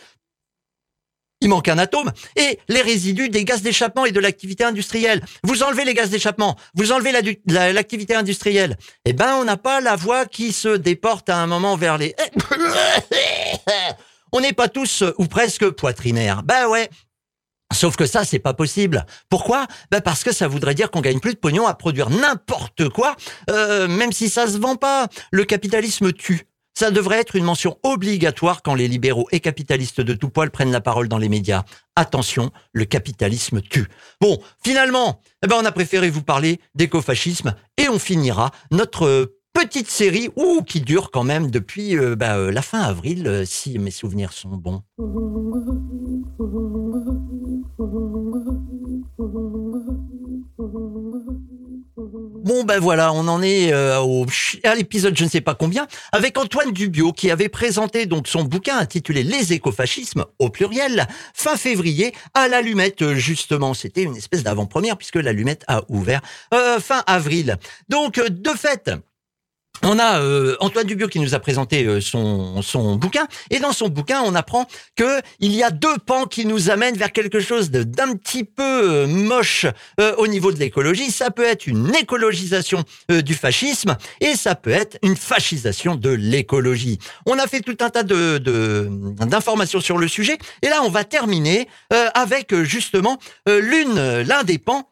il 1.40 1.48
manque 1.48 1.68
un 1.68 1.78
atome, 1.78 2.12
et 2.36 2.58
les 2.68 2.82
résidus 2.82 3.28
des 3.28 3.44
gaz 3.44 3.62
d'échappement 3.62 4.04
et 4.04 4.12
de 4.12 4.20
l'activité 4.20 4.64
industrielle. 4.64 5.22
Vous 5.44 5.62
enlevez 5.62 5.84
les 5.84 5.94
gaz 5.94 6.10
d'échappement, 6.10 6.56
vous 6.74 6.92
enlevez 6.92 7.12
l'activité 7.46 8.14
industrielle, 8.14 8.76
eh 9.04 9.12
ben 9.12 9.36
on 9.36 9.44
n'a 9.44 9.56
pas 9.56 9.80
la 9.80 9.96
voie 9.96 10.26
qui 10.26 10.52
se 10.52 10.76
déporte 10.76 11.28
à 11.28 11.36
un 11.36 11.46
moment 11.46 11.76
vers 11.76 11.98
les... 11.98 12.14
on 14.32 14.40
n'est 14.40 14.52
pas 14.52 14.68
tous, 14.68 15.04
ou 15.18 15.26
presque, 15.26 15.70
poitrinaires. 15.70 16.42
Ben 16.42 16.66
ouais, 16.68 16.88
Sauf 17.72 17.96
que 17.96 18.06
ça, 18.06 18.24
c'est 18.24 18.38
pas 18.38 18.54
possible. 18.54 19.04
Pourquoi? 19.28 19.66
Ben 19.90 20.00
Parce 20.00 20.24
que 20.24 20.32
ça 20.32 20.48
voudrait 20.48 20.74
dire 20.74 20.90
qu'on 20.90 21.02
gagne 21.02 21.20
plus 21.20 21.34
de 21.34 21.38
pognon 21.38 21.66
à 21.66 21.74
produire 21.74 22.08
n'importe 22.08 22.88
quoi, 22.88 23.14
euh, 23.50 23.86
même 23.88 24.10
si 24.10 24.30
ça 24.30 24.46
se 24.46 24.56
vend 24.56 24.76
pas. 24.76 25.08
Le 25.30 25.44
capitalisme 25.44 26.12
tue. 26.12 26.47
Ça 26.78 26.92
devrait 26.92 27.18
être 27.18 27.34
une 27.34 27.42
mention 27.42 27.76
obligatoire 27.82 28.62
quand 28.62 28.76
les 28.76 28.86
libéraux 28.86 29.26
et 29.32 29.40
capitalistes 29.40 30.00
de 30.00 30.14
tout 30.14 30.28
poil 30.28 30.52
prennent 30.52 30.70
la 30.70 30.80
parole 30.80 31.08
dans 31.08 31.18
les 31.18 31.28
médias. 31.28 31.64
Attention, 31.96 32.52
le 32.72 32.84
capitalisme 32.84 33.60
tue. 33.60 33.88
Bon, 34.20 34.38
finalement, 34.62 35.20
eh 35.42 35.48
ben 35.48 35.56
on 35.60 35.64
a 35.64 35.72
préféré 35.72 36.08
vous 36.08 36.22
parler 36.22 36.60
d'écofascisme 36.76 37.56
et 37.78 37.88
on 37.88 37.98
finira 37.98 38.52
notre 38.70 39.34
petite 39.52 39.90
série 39.90 40.28
ou 40.36 40.62
qui 40.62 40.80
dure 40.80 41.10
quand 41.10 41.24
même 41.24 41.50
depuis 41.50 41.96
euh, 41.96 42.14
bah, 42.14 42.36
euh, 42.36 42.52
la 42.52 42.62
fin 42.62 42.82
avril, 42.82 43.26
euh, 43.26 43.44
si 43.44 43.76
mes 43.80 43.90
souvenirs 43.90 44.32
sont 44.32 44.56
bons. 44.56 44.84
Bon 52.00 52.62
ben 52.62 52.78
voilà, 52.78 53.12
on 53.12 53.26
en 53.26 53.42
est 53.42 53.72
euh, 53.72 53.98
au, 53.98 54.24
à 54.62 54.76
l'épisode 54.76 55.18
je 55.18 55.24
ne 55.24 55.28
sais 55.28 55.40
pas 55.40 55.56
combien, 55.56 55.88
avec 56.12 56.38
Antoine 56.38 56.70
Dubio 56.70 57.12
qui 57.12 57.28
avait 57.28 57.48
présenté 57.48 58.06
donc 58.06 58.28
son 58.28 58.44
bouquin 58.44 58.78
intitulé 58.78 59.24
Les 59.24 59.52
écofascismes 59.52 60.24
au 60.38 60.48
pluriel 60.48 61.08
fin 61.34 61.56
février 61.56 62.14
à 62.34 62.46
l'allumette 62.46 63.14
justement. 63.14 63.74
C'était 63.74 64.04
une 64.04 64.16
espèce 64.16 64.44
d'avant-première 64.44 64.96
puisque 64.96 65.16
l'allumette 65.16 65.64
a 65.66 65.82
ouvert 65.88 66.20
euh, 66.54 66.78
fin 66.78 67.02
avril. 67.08 67.56
Donc 67.88 68.20
de 68.20 68.50
fait, 68.50 68.92
on 69.82 69.98
a 69.98 70.20
euh, 70.20 70.56
Antoine 70.60 70.86
Dubio 70.86 71.08
qui 71.08 71.20
nous 71.20 71.34
a 71.34 71.38
présenté 71.38 71.84
euh, 71.84 72.00
son, 72.00 72.62
son 72.62 72.96
bouquin 72.96 73.26
et 73.50 73.58
dans 73.58 73.72
son 73.72 73.88
bouquin 73.88 74.22
on 74.22 74.34
apprend 74.34 74.66
que 74.96 75.20
il 75.40 75.54
y 75.54 75.62
a 75.62 75.70
deux 75.70 75.98
pans 75.98 76.24
qui 76.26 76.46
nous 76.46 76.70
amènent 76.70 76.96
vers 76.96 77.12
quelque 77.12 77.40
chose 77.40 77.70
d'un 77.70 78.14
petit 78.16 78.44
peu 78.44 78.62
euh, 78.62 79.06
moche 79.06 79.66
au 80.16 80.26
niveau 80.26 80.52
de 80.52 80.58
l'écologie. 80.58 81.10
Ça 81.10 81.30
peut 81.30 81.44
être 81.44 81.66
une 81.66 81.94
écologisation 81.94 82.84
du 83.08 83.34
fascisme 83.34 83.96
et 84.20 84.34
ça 84.34 84.54
peut 84.54 84.70
être 84.70 84.98
une 85.02 85.16
fascisation 85.16 85.94
de 85.94 86.10
l'écologie. 86.10 86.98
On 87.26 87.38
a 87.38 87.46
fait 87.46 87.60
tout 87.60 87.76
un 87.80 87.90
tas 87.90 88.02
de 88.02 88.38
d'informations 89.24 89.80
sur 89.80 89.98
le 89.98 90.08
sujet 90.08 90.38
et 90.62 90.68
là 90.68 90.80
on 90.84 90.90
va 90.90 91.04
terminer 91.04 91.68
avec 92.14 92.54
justement 92.62 93.18
l'une 93.46 94.22
l'un 94.22 94.44
des 94.44 94.58
pans 94.58 94.88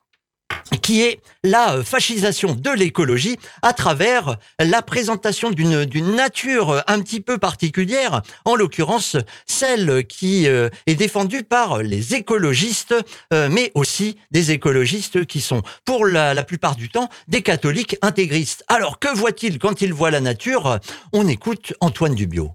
qui 0.82 1.02
est 1.02 1.20
la 1.42 1.74
euh, 1.74 1.84
fascisation 1.84 2.54
de 2.54 2.70
l'écologie 2.70 3.36
à 3.62 3.72
travers 3.72 4.36
la 4.58 4.82
présentation 4.82 5.50
d'une 5.50 6.14
nature 6.14 6.82
un 6.86 7.00
petit 7.00 7.20
peu 7.20 7.38
particulière, 7.38 8.22
en 8.44 8.54
l'occurrence 8.54 9.16
celle 9.46 10.06
qui 10.06 10.48
euh, 10.48 10.68
est 10.86 10.94
défendue 10.94 11.42
par 11.42 11.82
les 11.82 12.14
écologistes, 12.14 12.94
euh, 13.32 13.48
mais 13.50 13.72
aussi 13.74 14.16
des 14.30 14.52
écologistes 14.52 15.26
qui 15.26 15.40
sont 15.40 15.62
pour 15.84 16.06
la, 16.06 16.34
la 16.34 16.44
plupart 16.44 16.76
du 16.76 16.88
temps 16.88 17.08
des 17.28 17.42
catholiques 17.42 17.96
intégristes. 18.02 18.64
Alors 18.68 18.98
que 18.98 19.14
voit-il 19.14 19.58
quand 19.58 19.82
il 19.82 19.92
voit 19.92 20.10
la 20.10 20.20
nature? 20.20 20.78
On 21.12 21.26
écoute 21.28 21.74
Antoine 21.80 22.14
Dubio. 22.14 22.52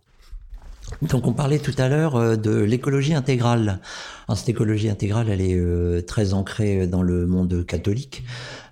Donc 1.01 1.25
on 1.25 1.33
parlait 1.33 1.57
tout 1.57 1.73
à 1.79 1.89
l'heure 1.89 2.15
euh, 2.15 2.35
de 2.35 2.51
l'écologie 2.51 3.15
intégrale. 3.15 3.79
cette 4.35 4.49
écologie 4.49 4.89
intégrale, 4.89 5.29
elle 5.29 5.41
est 5.41 5.57
euh, 5.57 6.01
très 6.01 6.33
ancrée 6.33 6.85
dans 6.85 7.01
le 7.01 7.25
monde 7.25 7.65
catholique, 7.65 8.23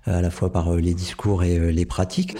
euh, 0.06 0.18
à 0.18 0.22
la 0.22 0.30
fois 0.30 0.52
par 0.52 0.76
les 0.76 0.94
discours 0.94 1.42
et 1.42 1.72
les 1.72 1.86
pratiques. 1.86 2.36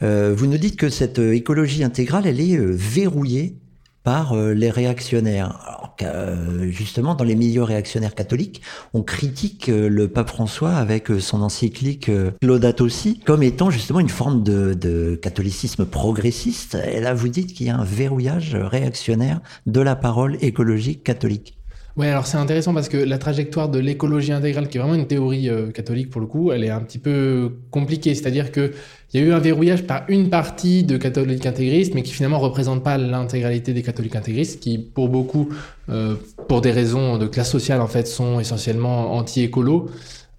Vous 0.00 0.46
nous 0.46 0.58
dites 0.58 0.76
que 0.76 0.88
cette 0.88 1.18
écologie 1.18 1.84
intégrale, 1.84 2.26
elle 2.26 2.40
est 2.40 2.56
verrouillée 2.56 3.61
par 4.02 4.32
euh, 4.32 4.52
les 4.52 4.70
réactionnaires. 4.70 5.60
Alors, 5.66 5.96
euh, 6.02 6.70
justement, 6.70 7.14
dans 7.14 7.24
les 7.24 7.36
milieux 7.36 7.62
réactionnaires 7.62 8.14
catholiques, 8.14 8.62
on 8.94 9.02
critique 9.02 9.68
euh, 9.68 9.88
le 9.88 10.08
pape 10.08 10.28
François 10.28 10.74
avec 10.74 11.08
son 11.20 11.42
encyclique 11.42 12.10
Laudato 12.42 12.88
Si 12.88 13.20
comme 13.20 13.42
étant 13.42 13.70
justement 13.70 14.00
une 14.00 14.08
forme 14.08 14.42
de, 14.42 14.74
de 14.74 15.14
catholicisme 15.14 15.84
progressiste. 15.84 16.76
Et 16.90 17.00
là, 17.00 17.14
vous 17.14 17.28
dites 17.28 17.52
qu'il 17.54 17.66
y 17.66 17.70
a 17.70 17.76
un 17.76 17.84
verrouillage 17.84 18.54
réactionnaire 18.54 19.40
de 19.66 19.80
la 19.80 19.96
parole 19.96 20.36
écologique 20.40 21.04
catholique. 21.04 21.61
Oui, 21.96 22.06
alors 22.06 22.26
c'est 22.26 22.38
intéressant 22.38 22.72
parce 22.72 22.88
que 22.88 22.96
la 22.96 23.18
trajectoire 23.18 23.68
de 23.68 23.78
l'écologie 23.78 24.32
intégrale, 24.32 24.68
qui 24.68 24.78
est 24.78 24.80
vraiment 24.80 24.94
une 24.94 25.06
théorie 25.06 25.50
catholique 25.74 26.08
pour 26.08 26.22
le 26.22 26.26
coup, 26.26 26.50
elle 26.50 26.64
est 26.64 26.70
un 26.70 26.80
petit 26.80 26.98
peu 26.98 27.58
compliquée. 27.70 28.14
C'est-à-dire 28.14 28.50
que 28.50 28.72
il 29.12 29.20
y 29.20 29.24
a 29.24 29.26
eu 29.26 29.32
un 29.32 29.38
verrouillage 29.38 29.82
par 29.86 30.04
une 30.08 30.30
partie 30.30 30.84
de 30.84 30.96
catholiques 30.96 31.44
intégristes, 31.44 31.94
mais 31.94 32.02
qui 32.02 32.12
finalement 32.12 32.38
ne 32.38 32.44
représente 32.44 32.82
pas 32.82 32.96
l'intégralité 32.96 33.74
des 33.74 33.82
catholiques 33.82 34.16
intégristes, 34.16 34.60
qui 34.60 34.78
pour 34.78 35.10
beaucoup, 35.10 35.50
euh, 35.90 36.14
pour 36.48 36.62
des 36.62 36.70
raisons 36.70 37.18
de 37.18 37.26
classe 37.26 37.50
sociale 37.50 37.82
en 37.82 37.88
fait, 37.88 38.08
sont 38.08 38.40
essentiellement 38.40 39.12
anti-écolo. 39.14 39.90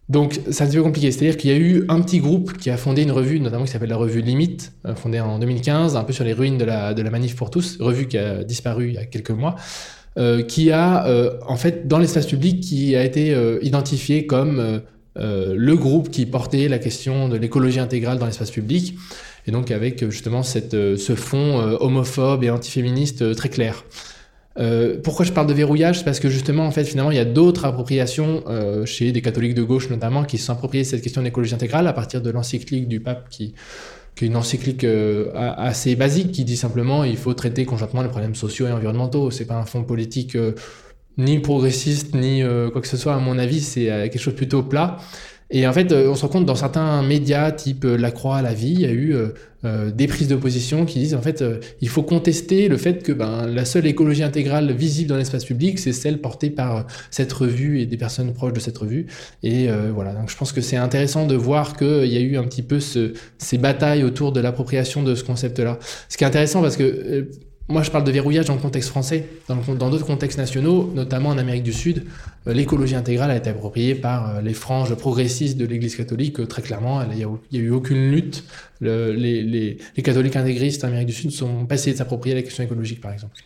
Donc 0.09 0.39
c'est 0.49 0.63
un 0.63 0.67
petit 0.67 0.77
peu 0.77 0.83
compliqué. 0.83 1.11
C'est-à-dire 1.11 1.37
qu'il 1.37 1.51
y 1.51 1.53
a 1.53 1.57
eu 1.57 1.85
un 1.87 2.01
petit 2.01 2.19
groupe 2.19 2.57
qui 2.57 2.71
a 2.71 2.77
fondé 2.77 3.03
une 3.03 3.11
revue, 3.11 3.39
notamment 3.39 3.65
qui 3.65 3.71
s'appelle 3.71 3.89
la 3.89 3.95
revue 3.95 4.21
Limite, 4.21 4.73
euh, 4.87 4.95
fondée 4.95 5.19
en 5.19 5.37
2015, 5.37 5.95
un 5.95 6.03
peu 6.03 6.13
sur 6.13 6.23
les 6.23 6.33
ruines 6.33 6.57
de 6.57 6.65
la, 6.65 6.95
de 6.95 7.01
la 7.03 7.11
Manif 7.11 7.35
pour 7.35 7.51
tous, 7.51 7.77
revue 7.79 8.07
qui 8.07 8.17
a 8.17 8.43
disparu 8.43 8.87
il 8.87 8.95
y 8.95 8.97
a 8.97 9.05
quelques 9.05 9.29
mois. 9.29 9.55
Euh, 10.17 10.43
qui 10.43 10.71
a, 10.71 11.07
euh, 11.07 11.39
en 11.47 11.55
fait, 11.55 11.87
dans 11.87 11.97
l'espace 11.97 12.27
public, 12.27 12.61
qui 12.61 12.95
a 12.95 13.03
été 13.03 13.33
euh, 13.33 13.57
identifié 13.63 14.27
comme 14.27 14.81
le 15.15 15.75
groupe 15.75 16.09
qui 16.09 16.25
portait 16.25 16.67
la 16.67 16.79
question 16.79 17.29
de 17.29 17.37
l'écologie 17.37 17.79
intégrale 17.79 18.17
dans 18.17 18.25
l'espace 18.25 18.49
public, 18.51 18.95
et 19.45 19.51
donc 19.51 19.69
avec 19.69 20.09
justement 20.09 20.41
cette, 20.41 20.71
ce 20.71 21.15
fond 21.15 21.59
homophobe 21.79 22.43
et 22.43 22.49
antiféministe 22.49 23.35
très 23.35 23.49
clair. 23.49 23.83
Euh, 24.59 24.99
pourquoi 25.03 25.25
je 25.25 25.31
parle 25.31 25.47
de 25.47 25.53
verrouillage? 25.53 25.99
C'est 25.99 26.05
parce 26.05 26.19
que 26.19 26.29
justement, 26.29 26.65
en 26.65 26.71
fait, 26.71 26.83
finalement, 26.83 27.11
il 27.11 27.17
y 27.17 27.19
a 27.19 27.25
d'autres 27.25 27.65
appropriations 27.65 28.43
euh, 28.47 28.85
chez 28.85 29.11
des 29.11 29.21
catholiques 29.21 29.55
de 29.55 29.63
gauche 29.63 29.89
notamment 29.89 30.23
qui 30.23 30.37
se 30.37 30.45
sont 30.45 30.53
appropriés 30.53 30.83
cette 30.83 31.01
question 31.01 31.23
d'écologie 31.23 31.55
intégrale 31.55 31.87
à 31.87 31.93
partir 31.93 32.21
de 32.21 32.29
l'encyclique 32.29 32.87
du 32.87 32.99
pape 32.99 33.29
qui, 33.29 33.53
qui 34.15 34.25
est 34.25 34.27
une 34.27 34.35
encyclique 34.35 34.83
euh, 34.83 35.31
assez 35.33 35.95
basique 35.95 36.31
qui 36.31 36.43
dit 36.43 36.57
simplement 36.57 37.03
il 37.03 37.17
faut 37.17 37.33
traiter 37.33 37.65
conjointement 37.65 38.01
les 38.01 38.09
problèmes 38.09 38.35
sociaux 38.35 38.67
et 38.67 38.71
environnementaux. 38.71 39.31
C'est 39.31 39.45
pas 39.45 39.57
un 39.57 39.65
fond 39.65 39.83
politique 39.83 40.37
ni 41.17 41.39
progressiste 41.39 42.15
ni 42.15 42.43
quoi 42.71 42.81
que 42.81 42.87
ce 42.87 42.97
soit. 42.97 43.15
À 43.15 43.19
mon 43.19 43.37
avis, 43.37 43.61
c'est 43.61 43.85
quelque 43.85 44.19
chose 44.19 44.35
plutôt 44.35 44.63
plat. 44.63 44.97
Et 45.55 45.67
en 45.67 45.71
fait, 45.71 45.91
euh, 45.91 46.09
on 46.09 46.15
se 46.15 46.23
rend 46.23 46.29
compte 46.29 46.45
dans 46.47 46.55
certains 46.55 47.03
médias 47.03 47.51
type 47.51 47.85
euh, 47.85 47.95
La 47.95 48.09
Croix, 48.09 48.41
La 48.41 48.55
Vie, 48.55 48.71
il 48.71 48.81
y 48.81 48.85
a 48.85 48.91
eu 48.91 49.15
euh, 49.63 49.91
des 49.91 50.07
prises 50.07 50.27
d'opposition 50.27 50.83
qui 50.83 50.97
disent 50.97 51.13
en 51.13 51.21
fait, 51.21 51.43
il 51.79 51.89
faut 51.89 52.01
contester 52.01 52.67
le 52.67 52.75
fait 52.75 53.03
que 53.03 53.11
ben, 53.11 53.45
la 53.45 53.63
seule 53.63 53.85
écologie 53.85 54.23
intégrale 54.23 54.73
visible 54.73 55.09
dans 55.09 55.15
l'espace 55.15 55.45
public, 55.45 55.77
c'est 55.77 55.93
celle 55.93 56.19
portée 56.19 56.49
par 56.49 56.87
cette 57.11 57.31
revue 57.31 57.79
et 57.79 57.85
des 57.85 57.97
personnes 57.97 58.33
proches 58.33 58.53
de 58.53 58.59
cette 58.59 58.77
revue. 58.77 59.05
Et 59.43 59.69
voilà, 59.93 60.11
donc 60.13 60.29
je 60.29 60.35
pense 60.35 60.51
que 60.51 60.59
c'est 60.59 60.75
intéressant 60.75 61.27
de 61.27 61.35
voir 61.35 61.77
qu'il 61.77 62.07
y 62.07 62.17
a 62.17 62.19
eu 62.19 62.35
un 62.35 62.43
petit 62.43 62.61
peu 62.61 62.81
ce, 62.81 63.13
ces 63.37 63.57
batailles 63.57 64.03
autour 64.03 64.33
de 64.33 64.41
l'appropriation 64.41 65.01
de 65.01 65.15
ce 65.15 65.23
concept-là. 65.23 65.79
Ce 66.09 66.17
qui 66.17 66.25
est 66.25 66.27
intéressant 66.27 66.61
parce 66.61 66.75
que 66.75 67.29
moi, 67.69 67.81
je 67.81 67.91
parle 67.91 68.03
de 68.03 68.11
verrouillage 68.11 68.45
dans 68.45 68.55
le 68.55 68.59
contexte 68.59 68.89
français. 68.89 69.25
Dans 69.47 69.89
d'autres 69.89 70.05
contextes 70.05 70.37
nationaux, 70.37 70.91
notamment 70.93 71.29
en 71.29 71.37
Amérique 71.37 71.63
du 71.63 71.71
Sud, 71.71 72.05
euh, 72.47 72.53
l'écologie 72.53 72.95
intégrale 72.95 73.31
a 73.31 73.37
été 73.37 73.49
appropriée 73.49 73.95
par 73.95 74.29
euh, 74.29 74.41
les 74.41 74.53
franges 74.53 74.93
progressistes 74.95 75.57
de 75.57 75.65
l'Église 75.65 75.95
catholique. 75.95 76.41
Euh, 76.41 76.45
très 76.45 76.61
clairement, 76.61 77.01
il 77.03 77.15
n'y 77.17 77.23
a, 77.23 77.63
eu 77.63 77.71
aucune 77.71 78.11
lutte. 78.11 78.43
les, 78.81 79.15
les, 79.15 79.77
catholiques 80.03 80.35
intégristes 80.35 80.83
en 80.83 80.87
Amérique 80.87 81.07
du 81.07 81.13
Sud 81.13 81.31
sont 81.31 81.65
pas 81.65 81.75
essayés 81.75 81.93
de 81.93 81.97
s'approprier 81.97 82.35
la 82.35 82.41
question 82.41 82.63
écologique, 82.63 82.99
par 82.99 83.13
exemple. 83.13 83.37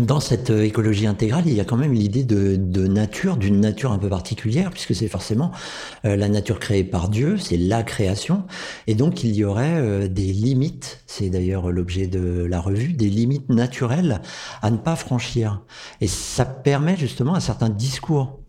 Dans 0.00 0.18
cette 0.18 0.50
euh, 0.50 0.64
écologie 0.64 1.06
intégrale, 1.06 1.44
il 1.46 1.54
y 1.54 1.60
a 1.60 1.64
quand 1.64 1.76
même 1.76 1.92
l'idée 1.92 2.24
de, 2.24 2.56
de, 2.56 2.88
nature, 2.88 3.36
d'une 3.36 3.60
nature 3.60 3.92
un 3.92 3.98
peu 3.98 4.08
particulière, 4.08 4.70
puisque 4.70 4.92
c'est 4.92 5.06
forcément 5.06 5.52
euh, 6.04 6.16
la 6.16 6.28
nature 6.28 6.58
créée 6.58 6.82
par 6.82 7.08
Dieu, 7.08 7.36
c'est 7.38 7.56
la 7.56 7.84
création, 7.84 8.42
et 8.88 8.96
donc 8.96 9.22
il 9.22 9.36
y 9.36 9.44
aurait 9.44 9.76
euh, 9.76 10.08
des 10.08 10.32
limites, 10.32 11.04
c'est 11.06 11.30
d'ailleurs 11.30 11.70
l'objet 11.70 12.08
de 12.08 12.44
la 12.44 12.60
revue, 12.60 12.92
des 12.92 13.08
limites 13.08 13.48
naturelles 13.50 14.20
à 14.62 14.72
ne 14.72 14.78
pas 14.78 14.96
franchir. 14.96 15.62
Et 16.00 16.08
ça 16.08 16.44
permet 16.44 16.96
justement 16.96 17.36
un 17.36 17.40
certain 17.40 17.68
discours. 17.68 18.40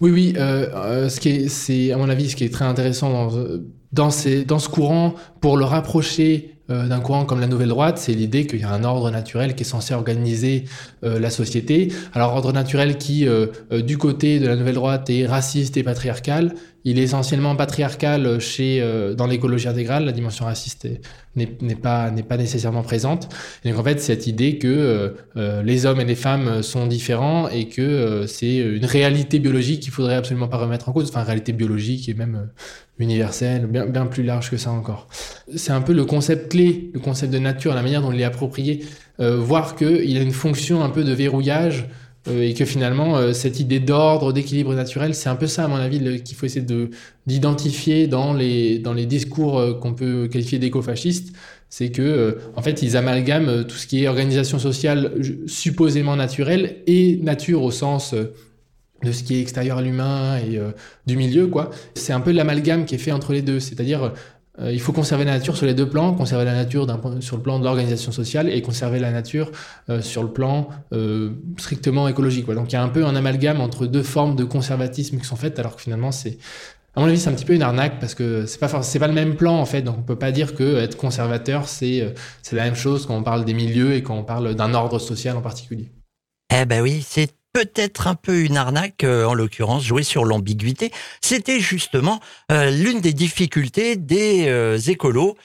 Oui, 0.00 0.12
oui, 0.12 0.32
ce 0.36 1.20
qui 1.20 1.30
est, 1.30 1.48
c'est 1.48 1.92
à 1.92 1.98
mon 1.98 2.08
avis, 2.08 2.30
ce 2.30 2.36
qui 2.36 2.44
est 2.44 2.52
très 2.52 2.64
intéressant 2.64 3.10
dans, 3.10 3.60
dans, 3.92 4.10
ces, 4.10 4.44
dans 4.44 4.58
ce 4.58 4.68
courant, 4.68 5.14
pour 5.40 5.56
le 5.56 5.64
rapprocher 5.64 6.59
euh, 6.59 6.59
d'un 6.70 7.00
courant 7.00 7.24
comme 7.24 7.40
la 7.40 7.46
nouvelle 7.46 7.68
droite, 7.68 7.98
c'est 7.98 8.12
l'idée 8.12 8.46
qu'il 8.46 8.60
y 8.60 8.64
a 8.64 8.70
un 8.70 8.84
ordre 8.84 9.10
naturel 9.10 9.54
qui 9.54 9.62
est 9.62 9.66
censé 9.66 9.94
organiser 9.94 10.64
euh, 11.04 11.18
la 11.18 11.30
société. 11.30 11.92
Alors 12.12 12.34
ordre 12.34 12.52
naturel 12.52 12.98
qui, 12.98 13.26
euh, 13.26 13.46
du 13.82 13.98
côté 13.98 14.38
de 14.38 14.46
la 14.46 14.56
nouvelle 14.56 14.74
droite, 14.74 15.10
est 15.10 15.26
raciste 15.26 15.76
et 15.76 15.82
patriarcal. 15.82 16.54
Il 16.84 16.98
est 16.98 17.02
essentiellement 17.02 17.56
patriarcal 17.56 18.40
chez 18.40 18.82
dans 19.16 19.26
l'écologie 19.26 19.68
intégrale. 19.68 20.04
La 20.04 20.12
dimension 20.12 20.46
raciste 20.46 20.88
n'est 21.36 21.46
pas 21.74 22.10
pas 22.10 22.36
nécessairement 22.36 22.82
présente. 22.82 23.28
Donc 23.64 23.78
en 23.78 23.84
fait 23.84 24.00
cette 24.00 24.26
idée 24.26 24.58
que 24.58 25.14
les 25.36 25.86
hommes 25.86 26.00
et 26.00 26.04
les 26.04 26.14
femmes 26.14 26.62
sont 26.62 26.86
différents 26.86 27.48
et 27.48 27.68
que 27.68 28.24
c'est 28.26 28.56
une 28.56 28.86
réalité 28.86 29.38
biologique 29.38 29.80
qu'il 29.80 29.92
faudrait 29.92 30.16
absolument 30.16 30.48
pas 30.48 30.56
remettre 30.56 30.88
en 30.88 30.92
cause. 30.92 31.10
Enfin 31.10 31.22
réalité 31.22 31.52
biologique 31.52 32.08
et 32.08 32.14
même 32.14 32.48
universel, 33.00 33.66
bien, 33.66 33.86
bien 33.86 34.06
plus 34.06 34.22
large 34.22 34.50
que 34.50 34.56
ça 34.56 34.70
encore. 34.70 35.08
C'est 35.56 35.72
un 35.72 35.80
peu 35.80 35.92
le 35.92 36.04
concept 36.04 36.52
clé, 36.52 36.90
le 36.92 37.00
concept 37.00 37.32
de 37.32 37.38
nature, 37.38 37.74
la 37.74 37.82
manière 37.82 38.02
dont 38.02 38.12
il 38.12 38.20
est 38.20 38.24
approprié, 38.24 38.84
euh, 39.20 39.36
voir 39.36 39.74
qu'il 39.74 40.16
a 40.16 40.20
une 40.20 40.32
fonction 40.32 40.84
un 40.84 40.90
peu 40.90 41.02
de 41.02 41.12
verrouillage 41.12 41.86
euh, 42.28 42.42
et 42.42 42.54
que 42.54 42.64
finalement 42.64 43.16
euh, 43.16 43.32
cette 43.32 43.60
idée 43.60 43.80
d'ordre, 43.80 44.32
d'équilibre 44.32 44.74
naturel, 44.74 45.14
c'est 45.14 45.28
un 45.28 45.36
peu 45.36 45.46
ça 45.46 45.64
à 45.64 45.68
mon 45.68 45.76
avis 45.76 46.22
qu'il 46.22 46.36
faut 46.36 46.46
essayer 46.46 46.64
de 46.64 46.90
d'identifier 47.26 48.06
dans 48.06 48.32
les 48.32 48.78
dans 48.78 48.92
les 48.92 49.06
discours 49.06 49.78
qu'on 49.80 49.94
peut 49.94 50.28
qualifier 50.28 50.58
d'écofascistes, 50.58 51.34
c'est 51.68 51.90
que 51.90 52.38
en 52.56 52.62
fait 52.62 52.82
ils 52.82 52.96
amalgament 52.96 53.64
tout 53.64 53.76
ce 53.76 53.86
qui 53.86 54.04
est 54.04 54.08
organisation 54.08 54.58
sociale 54.58 55.12
supposément 55.46 56.16
naturelle 56.16 56.76
et 56.86 57.18
nature 57.22 57.62
au 57.62 57.70
sens 57.70 58.14
de 59.02 59.12
ce 59.12 59.22
qui 59.22 59.36
est 59.36 59.40
extérieur 59.40 59.78
à 59.78 59.82
l'humain 59.82 60.38
et 60.38 60.58
euh, 60.58 60.72
du 61.06 61.16
milieu, 61.16 61.46
quoi. 61.46 61.70
C'est 61.94 62.12
un 62.12 62.20
peu 62.20 62.32
l'amalgame 62.32 62.84
qui 62.84 62.94
est 62.94 62.98
fait 62.98 63.12
entre 63.12 63.32
les 63.32 63.42
deux. 63.42 63.60
C'est-à-dire, 63.60 64.12
euh, 64.60 64.72
il 64.72 64.80
faut 64.80 64.92
conserver 64.92 65.24
la 65.24 65.32
nature 65.32 65.56
sur 65.56 65.66
les 65.66 65.74
deux 65.74 65.88
plans, 65.88 66.14
conserver 66.14 66.44
la 66.44 66.54
nature 66.54 66.86
sur 67.20 67.36
le 67.36 67.42
plan 67.42 67.58
de 67.58 67.64
l'organisation 67.64 68.12
sociale 68.12 68.48
et 68.48 68.62
conserver 68.62 68.98
la 68.98 69.10
nature 69.10 69.50
euh, 69.88 70.00
sur 70.00 70.22
le 70.22 70.30
plan 70.30 70.68
strictement 71.56 72.08
écologique. 72.08 72.46
Donc 72.46 72.70
il 72.70 72.74
y 72.74 72.76
a 72.76 72.82
un 72.82 72.88
peu 72.88 73.04
un 73.04 73.16
amalgame 73.16 73.60
entre 73.60 73.86
deux 73.86 74.02
formes 74.02 74.36
de 74.36 74.44
conservatisme 74.44 75.18
qui 75.18 75.24
sont 75.24 75.36
faites, 75.36 75.58
alors 75.58 75.76
que 75.76 75.82
finalement 75.82 76.12
c'est 76.12 76.38
à 76.96 77.00
mon 77.00 77.06
avis, 77.06 77.20
c'est 77.20 77.30
un 77.30 77.34
petit 77.34 77.44
peu 77.44 77.54
une 77.54 77.62
arnaque 77.62 78.00
parce 78.00 78.16
que 78.16 78.46
c'est 78.46 78.58
pas 78.58 78.82
c'est 78.82 78.98
pas 78.98 79.06
le 79.06 79.14
même 79.14 79.36
plan 79.36 79.56
en 79.56 79.64
fait. 79.64 79.82
Donc 79.82 79.96
on 79.98 80.02
peut 80.02 80.18
pas 80.18 80.32
dire 80.32 80.54
que 80.54 80.78
être 80.78 80.96
conservateur 80.96 81.68
c'est 81.68 82.14
c'est 82.42 82.56
la 82.56 82.64
même 82.64 82.74
chose 82.74 83.06
quand 83.06 83.16
on 83.16 83.22
parle 83.22 83.44
des 83.44 83.54
milieux 83.54 83.94
et 83.94 84.02
quand 84.02 84.16
on 84.16 84.24
parle 84.24 84.54
d'un 84.54 84.74
ordre 84.74 84.98
social 84.98 85.36
en 85.36 85.42
particulier. 85.42 85.92
Eh 86.52 86.64
ben 86.64 86.82
oui, 86.82 87.04
c'est 87.06 87.39
peut-être 87.52 88.06
un 88.06 88.14
peu 88.14 88.42
une 88.42 88.56
arnaque, 88.56 89.04
euh, 89.04 89.24
en 89.24 89.34
l'occurrence, 89.34 89.84
jouer 89.84 90.02
sur 90.02 90.24
l'ambiguïté. 90.24 90.92
C'était 91.20 91.60
justement 91.60 92.20
euh, 92.52 92.70
l'une 92.70 93.00
des 93.00 93.12
difficultés 93.12 93.96
des 93.96 94.46
euh, 94.48 94.78
écolos. 94.78 95.36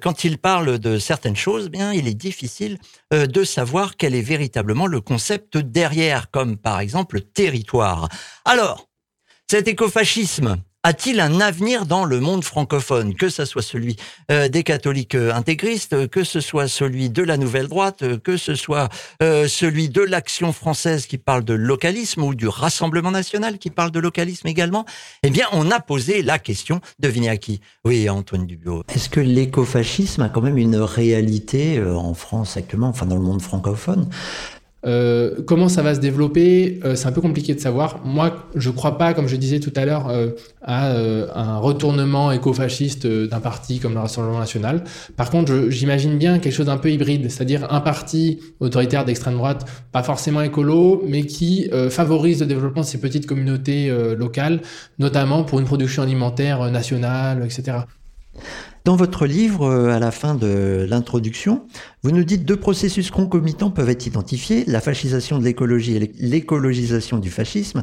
quand 0.00 0.24
ils 0.24 0.38
parlent 0.38 0.78
de 0.78 0.98
certaines 0.98 1.36
choses, 1.36 1.68
bien, 1.68 1.92
il 1.92 2.08
est 2.08 2.14
difficile 2.14 2.78
de 3.12 3.44
savoir 3.44 3.98
quel 3.98 4.14
est 4.14 4.22
véritablement 4.22 4.86
le 4.86 5.02
concept 5.02 5.58
derrière, 5.58 6.30
comme 6.30 6.56
par 6.56 6.80
exemple 6.80 7.20
territoire. 7.20 8.08
Alors, 8.46 8.88
cet 9.50 9.68
écofascisme, 9.68 10.56
a-t-il 10.84 11.18
un 11.18 11.40
avenir 11.40 11.86
dans 11.86 12.04
le 12.04 12.20
monde 12.20 12.44
francophone, 12.44 13.14
que 13.14 13.30
ce 13.30 13.46
soit 13.46 13.62
celui 13.62 13.96
euh, 14.30 14.48
des 14.48 14.62
catholiques 14.62 15.14
euh, 15.14 15.32
intégristes, 15.32 16.08
que 16.08 16.24
ce 16.24 16.40
soit 16.40 16.68
celui 16.68 17.08
de 17.08 17.22
la 17.22 17.38
nouvelle 17.38 17.68
droite, 17.68 18.02
euh, 18.02 18.18
que 18.18 18.36
ce 18.36 18.54
soit 18.54 18.90
celui 19.20 19.88
de 19.88 20.02
l'action 20.02 20.52
française 20.52 21.06
qui 21.06 21.16
parle 21.16 21.42
de 21.42 21.54
localisme 21.54 22.22
ou 22.22 22.34
du 22.34 22.46
Rassemblement 22.46 23.10
national 23.10 23.58
qui 23.58 23.70
parle 23.70 23.90
de 23.90 23.98
localisme 23.98 24.46
également? 24.46 24.84
Eh 25.22 25.30
bien, 25.30 25.46
on 25.52 25.70
a 25.70 25.80
posé 25.80 26.22
la 26.22 26.38
question. 26.38 26.82
Devinez 26.98 27.30
à 27.30 27.38
qui? 27.38 27.62
Oui, 27.86 28.10
Antoine 28.10 28.46
Dubiot. 28.46 28.84
Est-ce 28.94 29.08
que 29.08 29.20
l'écofascisme 29.20 30.20
a 30.22 30.28
quand 30.28 30.42
même 30.42 30.58
une 30.58 30.76
réalité 30.76 31.82
en 31.82 32.12
France 32.12 32.58
actuellement, 32.58 32.88
enfin 32.88 33.06
dans 33.06 33.16
le 33.16 33.22
monde 33.22 33.40
francophone? 33.40 34.10
Euh, 34.86 35.42
comment 35.46 35.68
ça 35.68 35.82
va 35.82 35.94
se 35.94 36.00
développer 36.00 36.80
euh, 36.84 36.94
C'est 36.94 37.06
un 37.06 37.12
peu 37.12 37.20
compliqué 37.20 37.54
de 37.54 37.60
savoir. 37.60 38.00
Moi, 38.04 38.48
je 38.54 38.70
ne 38.70 38.74
crois 38.74 38.98
pas, 38.98 39.14
comme 39.14 39.28
je 39.28 39.36
disais 39.36 39.60
tout 39.60 39.72
à 39.76 39.84
l'heure, 39.84 40.08
euh, 40.08 40.30
à 40.62 40.92
un 41.34 41.58
retournement 41.58 42.32
écofasciste 42.32 43.06
d'un 43.06 43.40
parti 43.40 43.78
comme 43.78 43.94
le 43.94 44.00
Rassemblement 44.00 44.38
national. 44.38 44.84
Par 45.16 45.30
contre, 45.30 45.66
j'imagine 45.68 46.18
bien 46.18 46.38
quelque 46.38 46.52
chose 46.54 46.66
d'un 46.66 46.76
peu 46.76 46.90
hybride, 46.90 47.30
c'est-à-dire 47.30 47.72
un 47.72 47.80
parti 47.80 48.40
autoritaire 48.60 49.04
d'extrême 49.04 49.34
droite, 49.34 49.66
pas 49.92 50.02
forcément 50.02 50.40
écolo, 50.40 51.02
mais 51.06 51.24
qui 51.24 51.70
favorise 51.90 52.40
le 52.40 52.46
développement 52.46 52.80
de 52.80 52.86
ces 52.86 52.98
petites 52.98 53.26
communautés 53.26 53.90
locales, 54.16 54.62
notamment 54.98 55.44
pour 55.44 55.60
une 55.60 55.66
production 55.66 56.02
alimentaire 56.02 56.70
nationale, 56.70 57.42
etc. 57.44 57.78
Dans 58.84 58.96
votre 58.96 59.26
livre, 59.26 59.70
à 59.70 59.98
la 59.98 60.10
fin 60.10 60.34
de 60.34 60.86
l'introduction, 60.88 61.62
vous 62.04 62.12
nous 62.12 62.22
dites 62.22 62.44
deux 62.44 62.58
processus 62.58 63.10
concomitants 63.10 63.70
peuvent 63.70 63.88
être 63.88 64.06
identifiés, 64.06 64.64
la 64.66 64.82
fascisation 64.82 65.38
de 65.38 65.44
l'écologie 65.44 65.96
et 65.96 66.12
l'écologisation 66.18 67.16
du 67.16 67.30
fascisme. 67.30 67.82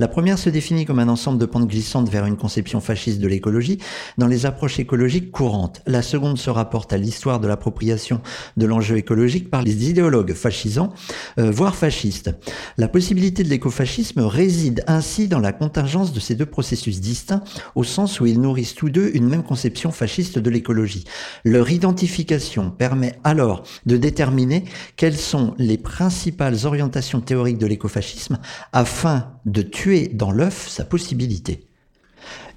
La 0.00 0.08
première 0.08 0.40
se 0.40 0.50
définit 0.50 0.84
comme 0.86 0.98
un 0.98 1.06
ensemble 1.06 1.38
de 1.38 1.46
pentes 1.46 1.68
glissantes 1.68 2.08
vers 2.08 2.26
une 2.26 2.36
conception 2.36 2.80
fasciste 2.80 3.20
de 3.20 3.28
l'écologie 3.28 3.78
dans 4.18 4.26
les 4.26 4.44
approches 4.44 4.80
écologiques 4.80 5.30
courantes. 5.30 5.82
La 5.86 6.02
seconde 6.02 6.36
se 6.36 6.50
rapporte 6.50 6.92
à 6.92 6.96
l'histoire 6.96 7.38
de 7.38 7.46
l'appropriation 7.46 8.20
de 8.56 8.66
l'enjeu 8.66 8.96
écologique 8.96 9.50
par 9.50 9.62
les 9.62 9.88
idéologues 9.88 10.34
fascisants, 10.34 10.92
euh, 11.38 11.52
voire 11.52 11.76
fascistes. 11.76 12.34
La 12.76 12.88
possibilité 12.88 13.44
de 13.44 13.50
l'écofascisme 13.50 14.22
réside 14.22 14.82
ainsi 14.88 15.28
dans 15.28 15.38
la 15.38 15.52
contingence 15.52 16.12
de 16.12 16.18
ces 16.18 16.34
deux 16.34 16.44
processus 16.44 17.00
distincts, 17.00 17.44
au 17.76 17.84
sens 17.84 18.18
où 18.18 18.26
ils 18.26 18.40
nourrissent 18.40 18.74
tous 18.74 18.90
deux 18.90 19.12
une 19.14 19.28
même 19.28 19.44
conception 19.44 19.92
fasciste 19.92 20.40
de 20.40 20.50
l'écologie. 20.50 21.04
Leur 21.44 21.70
identification 21.70 22.72
permet 22.72 23.16
alors 23.22 23.59
de 23.86 23.96
déterminer 23.96 24.64
quelles 24.96 25.16
sont 25.16 25.54
les 25.58 25.78
principales 25.78 26.66
orientations 26.66 27.20
théoriques 27.20 27.58
de 27.58 27.66
l'écofascisme 27.66 28.38
afin 28.72 29.32
de 29.46 29.62
tuer 29.62 30.08
dans 30.12 30.30
l'œuf 30.30 30.68
sa 30.68 30.84
possibilité. 30.84 31.64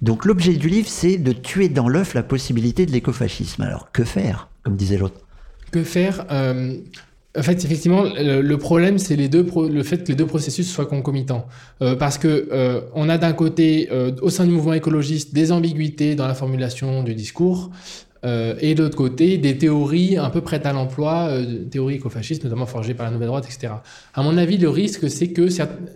Donc 0.02 0.26
l'objet 0.26 0.54
du 0.54 0.68
livre, 0.68 0.90
c'est 0.90 1.18
de 1.18 1.32
tuer 1.32 1.70
dans 1.70 1.88
l'œuf 1.88 2.14
la 2.14 2.24
possibilité 2.24 2.86
de 2.86 2.92
l'écofascisme. 2.92 3.62
Alors 3.62 3.92
que 3.92 4.04
faire, 4.04 4.50
comme 4.64 4.76
disait 4.76 4.98
l'autre? 4.98 5.22
Que 5.72 5.84
faire 5.84 6.26
euh, 6.30 6.78
En 7.38 7.42
fait, 7.42 7.64
effectivement, 7.64 8.04
le 8.04 8.56
problème, 8.58 8.98
c'est 8.98 9.16
les 9.16 9.30
deux 9.30 9.48
le 9.70 9.84
fait 9.84 10.04
que 10.04 10.10
les 10.10 10.16
deux 10.16 10.26
processus 10.26 10.70
soient 10.70 10.86
concomitants. 10.86 11.48
Euh, 11.82 11.96
parce 11.96 12.18
que 12.18 12.50
euh, 12.52 12.82
a 13.10 13.18
d'un 13.18 13.34
côté, 13.34 13.90
au 14.22 14.30
sein 14.30 14.46
du 14.46 14.52
mouvement 14.52 14.74
écologiste, 14.74 15.34
des 15.34 15.54
ambiguïtés 15.54 16.16
dans 16.16 16.28
la 16.28 16.36
formulation 16.36 17.04
du 17.04 17.16
discours, 17.16 17.72
euh, 18.26 18.56
et 18.60 18.74
de 18.76 18.84
l'autre 18.84 18.96
côté, 18.96 19.38
des 19.38 19.58
théories 19.58 20.18
un 20.18 20.30
peu 20.30 20.42
prêtes 20.42 20.66
à 20.66 20.74
l'emploi, 20.74 21.28
euh, 21.30 21.66
théories 21.66 21.96
écofascistes, 21.96 22.44
notamment 22.44 22.66
forgées 22.66 22.94
par 22.94 23.06
la 23.06 23.12
nouvelle 23.12 23.28
droite, 23.28 23.46
etc. 23.46 23.74
À 24.14 24.24
mon 24.24 24.38
avis, 24.38 24.58
le 24.58 24.70
risque, 24.70 25.10
c'est 25.10 25.30
que 25.30 25.48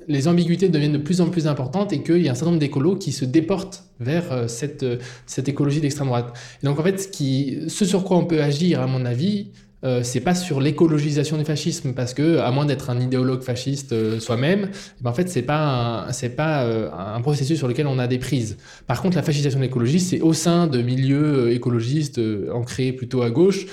les 0.08 0.28
ambiguïtés 0.28 0.70
deviennent 0.70 0.94
de 0.94 0.98
plus 0.98 1.22
en 1.22 1.30
plus 1.30 1.48
importantes 1.48 1.94
et 1.94 2.04
qu'il 2.04 2.22
y 2.22 2.28
a 2.28 2.32
un 2.32 2.36
certain 2.36 2.52
nombre 2.52 2.60
d'écolos 2.60 2.98
qui 2.98 3.12
se 3.12 3.24
déportent 3.24 3.86
vers 4.00 4.32
euh, 4.32 4.48
cette, 4.48 4.86
cette 5.26 5.48
écologie 5.48 5.80
d'extrême 5.80 6.08
droite. 6.08 6.38
Et 6.62 6.66
donc, 6.66 6.80
en 6.80 6.84
fait, 6.84 7.00
ce, 7.00 7.08
qui, 7.08 7.60
ce 7.68 7.86
sur 7.86 8.04
quoi 8.04 8.18
on 8.18 8.26
peut 8.26 8.42
agir, 8.42 8.82
à 8.82 8.88
mon 8.88 9.06
avis, 9.06 9.48
euh, 9.84 10.02
c'est 10.02 10.22
pas 10.22 10.34
sur 10.34 10.60
l'écologisation 10.60 11.38
du 11.38 11.46
fascisme 11.46 11.94
parce 11.94 12.16
que 12.16 12.40
à 12.40 12.50
moins 12.50 12.66
d'être 12.66 12.90
un 12.90 13.00
idéologue 13.00 13.44
fasciste 13.44 13.94
euh, 13.94 14.20
soi-même, 14.20 14.70
eh 14.74 15.04
ben, 15.04 15.12
en 15.12 15.13
fait 15.13 15.30
c'est 15.30 15.44
pas 15.44 16.08
c'est 16.12 16.36
pas 16.36 16.63
euh, 16.63 16.90
un 16.92 17.22
processus 17.22 17.60
sur 17.60 17.68
lequel 17.68 17.86
on 17.86 18.00
a 18.00 18.08
des 18.08 18.18
prises. 18.18 18.58
Par 18.88 19.02
contre, 19.02 19.16
la 19.16 19.24
fascisation 19.24 19.60
de 19.60 19.66
l'écologie, 19.66 20.00
c'est 20.00 20.22
au 20.22 20.34
sein 20.34 20.66
de 20.66 20.82
milieux 20.82 21.52
écologistes 21.52 22.20
ancrés 22.52 22.92
plutôt 22.92 23.22
à 23.22 23.30
gauche 23.30 23.68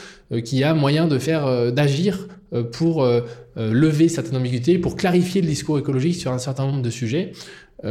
qui 0.45 0.62
a 0.62 0.75
moyen 0.75 1.07
de 1.07 1.19
faire 1.19 1.73
d'agir 1.73 2.27
pour 2.73 3.07
lever 3.57 4.09
certaines 4.09 4.37
ambiguïtés, 4.37 4.79
pour 4.79 4.97
clarifier 4.97 5.40
le 5.40 5.47
discours 5.47 5.79
écologique 5.79 6.17
sur 6.17 6.33
un 6.33 6.38
certain 6.38 6.67
nombre 6.67 6.83
de 6.83 6.90
sujets. 6.90 7.33
et 7.85 7.88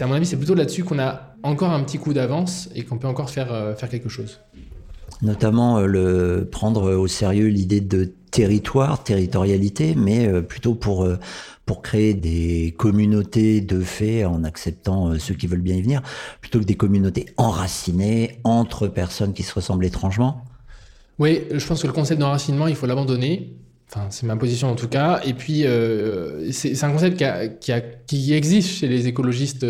à 0.00 0.06
mon 0.06 0.14
avis, 0.14 0.26
c'est 0.26 0.36
plutôt 0.36 0.54
là-dessus 0.54 0.84
qu'on 0.84 0.98
a 0.98 1.34
encore 1.42 1.70
un 1.70 1.82
petit 1.82 1.98
coup 1.98 2.12
d'avance 2.12 2.68
et 2.74 2.82
qu'on 2.82 2.98
peut 2.98 3.08
encore 3.08 3.30
faire 3.30 3.74
faire 3.76 3.88
quelque 3.88 4.08
chose 4.08 4.40
notamment 5.22 5.78
euh, 5.78 5.86
le 5.86 6.48
prendre 6.50 6.94
au 6.94 7.06
sérieux 7.06 7.48
l'idée 7.48 7.80
de 7.80 8.12
territoire, 8.30 9.02
territorialité, 9.02 9.94
mais 9.96 10.26
euh, 10.26 10.42
plutôt 10.42 10.74
pour 10.74 11.04
euh, 11.04 11.18
pour 11.64 11.82
créer 11.82 12.14
des 12.14 12.74
communautés 12.78 13.60
de 13.60 13.80
fait 13.80 14.24
en 14.24 14.42
acceptant 14.42 15.18
ceux 15.18 15.34
qui 15.34 15.46
veulent 15.46 15.60
bien 15.60 15.76
y 15.76 15.82
venir, 15.82 16.00
plutôt 16.40 16.60
que 16.60 16.64
des 16.64 16.76
communautés 16.76 17.26
enracinées 17.36 18.40
entre 18.42 18.88
personnes 18.88 19.34
qui 19.34 19.42
se 19.42 19.52
ressemblent 19.52 19.84
étrangement. 19.84 20.44
Oui, 21.18 21.42
je 21.52 21.66
pense 21.66 21.82
que 21.82 21.86
le 21.86 21.92
concept 21.92 22.20
d'enracinement, 22.20 22.68
il 22.68 22.74
faut 22.74 22.86
l'abandonner. 22.86 23.52
Enfin, 23.90 24.06
c'est 24.08 24.24
ma 24.24 24.36
position 24.36 24.70
en 24.70 24.76
tout 24.76 24.88
cas. 24.88 25.20
Et 25.26 25.34
puis, 25.34 25.66
c'est 26.52 26.84
un 26.84 26.90
concept 26.90 27.22
qui, 27.60 27.72
qui, 28.06 28.32
existe 28.32 28.70
chez 28.70 28.88
les 28.88 29.06
écologistes 29.06 29.66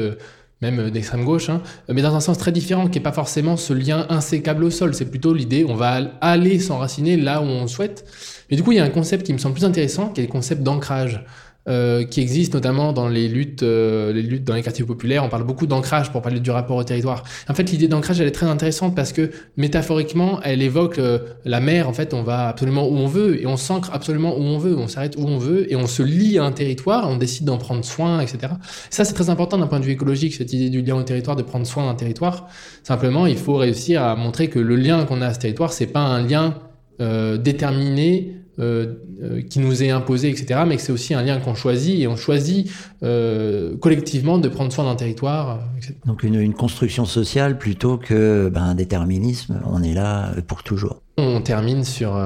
même 0.60 0.90
d'extrême 0.90 1.24
gauche, 1.24 1.50
hein, 1.50 1.62
mais 1.88 2.02
dans 2.02 2.14
un 2.14 2.20
sens 2.20 2.38
très 2.38 2.52
différent, 2.52 2.88
qui 2.88 2.98
n'est 2.98 3.02
pas 3.02 3.12
forcément 3.12 3.56
ce 3.56 3.72
lien 3.72 4.06
insécable 4.08 4.64
au 4.64 4.70
sol. 4.70 4.94
C'est 4.94 5.08
plutôt 5.10 5.32
l'idée, 5.32 5.64
on 5.64 5.74
va 5.74 6.00
aller 6.20 6.58
s'enraciner 6.58 7.16
là 7.16 7.40
où 7.40 7.44
on 7.44 7.66
souhaite. 7.66 8.04
Mais 8.50 8.56
du 8.56 8.62
coup, 8.62 8.72
il 8.72 8.76
y 8.76 8.80
a 8.80 8.84
un 8.84 8.90
concept 8.90 9.26
qui 9.26 9.32
me 9.32 9.38
semble 9.38 9.54
plus 9.54 9.64
intéressant, 9.64 10.08
qui 10.08 10.20
est 10.20 10.24
le 10.24 10.30
concept 10.30 10.62
d'ancrage. 10.62 11.24
Euh, 11.68 12.04
qui 12.04 12.22
existe 12.22 12.54
notamment 12.54 12.94
dans 12.94 13.09
les 13.09 13.28
luttes, 13.28 13.62
euh, 13.62 14.11
les 14.11 14.22
luttes 14.22 14.44
dans 14.44 14.54
les 14.54 14.62
quartiers 14.62 14.87
populaires. 14.87 15.22
On 15.22 15.28
parle 15.28 15.44
beaucoup 15.44 15.66
d'ancrage 15.66 16.11
pour 16.11 16.22
parler 16.22 16.40
du 16.40 16.50
rapport 16.50 16.78
au 16.78 16.85
territoire. 16.85 17.24
En 17.46 17.52
fait, 17.52 17.70
l'idée 17.70 17.88
d'ancrage, 17.88 18.22
elle 18.22 18.26
est 18.26 18.31
très 18.31 18.46
intéressante 18.46 18.96
parce 18.96 19.12
que 19.12 19.31
métaphoriquement, 19.59 20.40
elle 20.42 20.62
évoque 20.62 20.98
euh, 20.98 21.18
la 21.44 21.61
mer. 21.61 21.87
En 21.87 21.92
fait, 21.92 22.14
on 22.14 22.22
va 22.22 22.48
absolument 22.48 22.88
où 22.88 22.96
on 22.96 23.07
veut 23.07 23.38
et 23.42 23.46
on 23.46 23.59
s'ancre 23.59 23.90
absolument 23.92 24.35
où 24.38 24.40
on 24.40 24.57
veut. 24.57 24.78
On 24.78 24.88
s'arrête 24.88 25.16
où 25.18 25.26
on 25.26 25.37
veut 25.37 25.70
et 25.70 25.76
on 25.76 25.87
se 25.87 26.02
lie 26.02 26.38
à 26.38 26.44
un 26.44 26.52
territoire. 26.52 27.07
On 27.11 27.16
décide 27.16 27.44
d'en 27.44 27.59
prendre 27.59 27.85
soin, 27.85 28.20
etc. 28.20 28.54
Ça, 28.88 29.04
c'est 29.04 29.12
très 29.12 29.28
important 29.28 29.59
d'un 29.59 29.66
point 29.66 29.81
de 29.81 29.85
vue 29.85 29.92
écologique, 29.92 30.37
cette 30.37 30.54
idée 30.54 30.70
du 30.70 30.81
lien 30.81 30.96
au 30.96 31.02
territoire, 31.02 31.37
de 31.37 31.42
prendre 31.42 31.66
soin 31.66 31.85
d'un 31.85 31.94
territoire. 31.96 32.48
Simplement, 32.83 33.26
il 33.26 33.37
faut 33.37 33.57
réussir 33.57 34.02
à 34.02 34.16
montrer 34.16 34.48
que 34.48 34.59
le 34.59 34.76
lien 34.76 35.04
qu'on 35.04 35.20
a 35.20 35.26
à 35.26 35.35
ce 35.35 35.40
territoire, 35.40 35.74
c'est 35.74 35.88
pas 35.88 36.00
un 36.00 36.26
lien 36.26 36.54
déterminé 36.98 38.38
euh, 38.58 38.94
euh, 39.22 39.40
qui 39.40 39.60
nous 39.60 39.84
est 39.84 39.90
imposé, 39.90 40.30
etc. 40.30 40.62
Mais 40.66 40.74
que 40.74 40.82
c'est 40.82 40.90
aussi 40.90 41.14
un 41.14 41.22
lien 41.22 41.38
qu'on 41.38 41.54
choisit 41.54 42.00
et 42.00 42.08
on 42.08 42.16
choisit 42.16 42.68
euh, 43.04 43.76
collectivement 43.76 44.38
de 44.38 44.48
prendre 44.48 44.72
soin 44.72 44.84
d'un 44.84 44.96
territoire. 44.96 45.60
Etc. 45.76 45.94
Donc 46.06 46.24
une, 46.24 46.34
une, 46.34 46.54
construction 46.54 47.04
sociale 47.04 47.56
plutôt 47.56 47.98
que 47.98 48.50
ben, 48.52 48.62
un 48.64 48.74
déterminisme. 48.74 49.60
On 49.64 49.84
est 49.84 49.94
là 49.94 50.32
pour 50.48 50.64
toujours. 50.64 51.02
On 51.18 51.40
termine 51.40 51.84
sur 51.84 52.16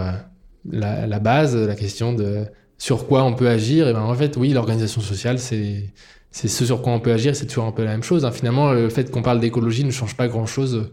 la, 0.70 1.06
la, 1.06 1.18
base, 1.18 1.54
la 1.54 1.74
question 1.74 2.14
de 2.14 2.46
sur 2.78 3.06
quoi 3.06 3.24
on 3.24 3.34
peut 3.34 3.50
agir. 3.50 3.86
Et 3.86 3.92
ben 3.92 4.00
en 4.00 4.14
fait, 4.14 4.38
oui, 4.38 4.54
l'organisation 4.54 5.02
sociale, 5.02 5.38
c'est 5.38 5.92
c'est 6.30 6.48
ce 6.48 6.64
sur 6.64 6.80
quoi 6.80 6.94
on 6.94 7.00
peut 7.00 7.12
agir. 7.12 7.36
C'est 7.36 7.46
toujours 7.46 7.66
un 7.66 7.72
peu 7.72 7.84
la 7.84 7.90
même 7.90 8.02
chose. 8.02 8.24
Hein. 8.24 8.32
Finalement, 8.32 8.72
le 8.72 8.88
fait 8.88 9.10
qu'on 9.10 9.20
parle 9.20 9.38
d'écologie 9.38 9.84
ne 9.84 9.90
change 9.90 10.16
pas 10.16 10.28
grand-chose 10.28 10.92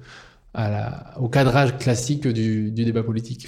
au 1.17 1.30
cadrage 1.30 1.78
classique 1.78 2.28
du, 2.28 2.71
du 2.71 2.84
débat 2.84 3.04
politique. 3.04 3.47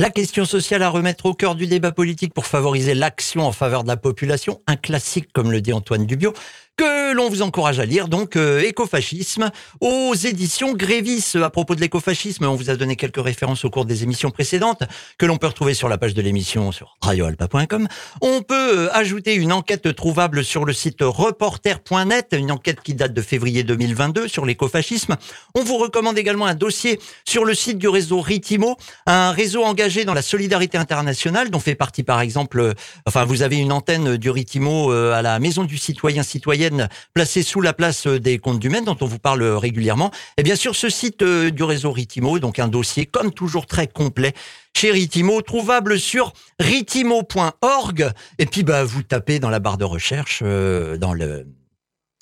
La 0.00 0.10
question 0.10 0.44
sociale 0.44 0.84
à 0.84 0.90
remettre 0.90 1.26
au 1.26 1.34
cœur 1.34 1.56
du 1.56 1.66
débat 1.66 1.90
politique 1.90 2.32
pour 2.32 2.46
favoriser 2.46 2.94
l'action 2.94 3.44
en 3.44 3.50
faveur 3.50 3.82
de 3.82 3.88
la 3.88 3.96
population, 3.96 4.62
un 4.68 4.76
classique 4.76 5.32
comme 5.32 5.50
le 5.50 5.60
dit 5.60 5.72
Antoine 5.72 6.06
Dubio, 6.06 6.34
que 6.78 7.12
l'on 7.12 7.28
vous 7.28 7.42
encourage 7.42 7.80
à 7.80 7.84
lire, 7.84 8.06
donc 8.06 8.36
euh, 8.36 8.60
Écofascisme, 8.60 9.50
aux 9.80 10.14
éditions 10.14 10.74
Grévis. 10.74 11.34
À 11.34 11.50
propos 11.50 11.74
de 11.74 11.80
l'écofascisme, 11.80 12.44
on 12.44 12.54
vous 12.54 12.70
a 12.70 12.76
donné 12.76 12.94
quelques 12.94 13.22
références 13.22 13.64
au 13.64 13.70
cours 13.70 13.84
des 13.84 14.04
émissions 14.04 14.30
précédentes, 14.30 14.84
que 15.18 15.26
l'on 15.26 15.38
peut 15.38 15.48
retrouver 15.48 15.74
sur 15.74 15.88
la 15.88 15.98
page 15.98 16.14
de 16.14 16.22
l'émission 16.22 16.70
sur 16.70 16.96
radioalpa.com. 17.02 17.88
On 18.20 18.42
peut 18.42 18.54
euh, 18.54 18.88
ajouter 18.92 19.34
une 19.34 19.52
enquête 19.52 19.92
trouvable 19.96 20.44
sur 20.44 20.64
le 20.64 20.72
site 20.72 20.98
reporter.net, 21.00 22.28
une 22.32 22.52
enquête 22.52 22.80
qui 22.80 22.94
date 22.94 23.12
de 23.12 23.22
février 23.22 23.64
2022 23.64 24.28
sur 24.28 24.46
l'écofascisme. 24.46 25.16
On 25.56 25.64
vous 25.64 25.78
recommande 25.78 26.16
également 26.16 26.46
un 26.46 26.54
dossier 26.54 27.00
sur 27.24 27.44
le 27.44 27.54
site 27.54 27.78
du 27.78 27.88
réseau 27.88 28.20
Ritimo, 28.20 28.76
un 29.06 29.32
réseau 29.32 29.64
engagé 29.64 30.04
dans 30.04 30.14
la 30.14 30.22
solidarité 30.22 30.78
internationale, 30.78 31.50
dont 31.50 31.58
fait 31.58 31.74
partie 31.74 32.04
par 32.04 32.20
exemple, 32.20 32.60
euh, 32.60 32.74
enfin 33.04 33.24
vous 33.24 33.42
avez 33.42 33.56
une 33.56 33.72
antenne 33.72 34.16
du 34.16 34.30
Ritimo 34.30 34.92
à 34.92 35.22
la 35.22 35.40
Maison 35.40 35.64
du 35.64 35.76
Citoyen 35.76 36.22
Citoyen 36.68 36.88
placée 37.14 37.42
sous 37.42 37.60
la 37.60 37.72
place 37.72 38.06
euh, 38.06 38.20
des 38.20 38.38
comptes 38.38 38.58
du 38.58 38.68
Maine, 38.68 38.84
dont 38.84 38.96
on 39.00 39.06
vous 39.06 39.18
parle 39.18 39.42
euh, 39.42 39.58
régulièrement. 39.58 40.10
Et 40.36 40.42
bien 40.42 40.56
sûr, 40.56 40.74
ce 40.74 40.88
site 40.88 41.22
euh, 41.22 41.50
du 41.50 41.62
réseau 41.62 41.92
Ritimo, 41.92 42.38
donc 42.38 42.58
un 42.58 42.68
dossier 42.68 43.06
comme 43.06 43.32
toujours 43.32 43.66
très 43.66 43.86
complet 43.86 44.34
chez 44.76 44.90
Ritimo, 44.90 45.42
trouvable 45.42 45.98
sur 45.98 46.32
ritimo.org. 46.60 48.12
Et 48.38 48.46
puis, 48.46 48.62
bah, 48.62 48.84
vous 48.84 49.02
tapez 49.02 49.40
dans 49.40 49.50
la 49.50 49.58
barre 49.58 49.78
de 49.78 49.84
recherche, 49.84 50.42
dans 50.42 51.14
le 51.14 51.46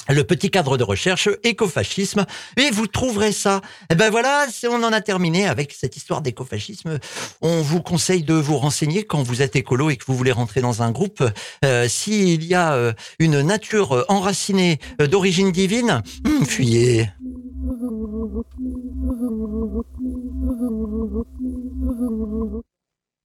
le 0.09 0.25
petit 0.25 0.51
cadre 0.51 0.77
de 0.77 0.85
recherche 0.85 1.29
écofascisme 1.43 2.27
et 2.57 2.71
vous 2.71 2.87
trouverez 2.87 3.33
ça. 3.33 3.61
Et 3.83 3.87
eh 3.93 3.95
ben 3.95 4.11
voilà, 4.11 4.47
on 4.71 4.83
en 4.83 4.93
a 4.93 5.01
terminé 5.01 5.47
avec 5.47 5.73
cette 5.73 5.97
histoire 5.97 6.21
d'écofascisme. 6.21 6.99
On 7.41 7.63
vous 7.63 7.83
conseille 7.83 8.23
de 8.23 8.35
vous 8.35 8.57
renseigner 8.57 9.05
quand 9.05 9.23
vous 9.23 9.43
êtes 9.43 9.57
écolo 9.57 9.91
et 9.91 9.97
que 9.97 10.05
vous 10.07 10.17
voulez 10.17 10.33
rentrer 10.33 10.61
dans 10.61 10.83
un 10.83 10.91
groupe. 10.91 11.23
Euh, 11.65 11.89
S'il 11.89 12.45
y 12.45 12.55
a 12.55 12.75
euh, 12.75 12.93
une 13.19 13.41
nature 13.43 14.05
enracinée 14.09 14.79
d'origine 14.99 15.53
divine, 15.53 16.03
hmm, 16.25 16.45
fuyez. 16.45 17.09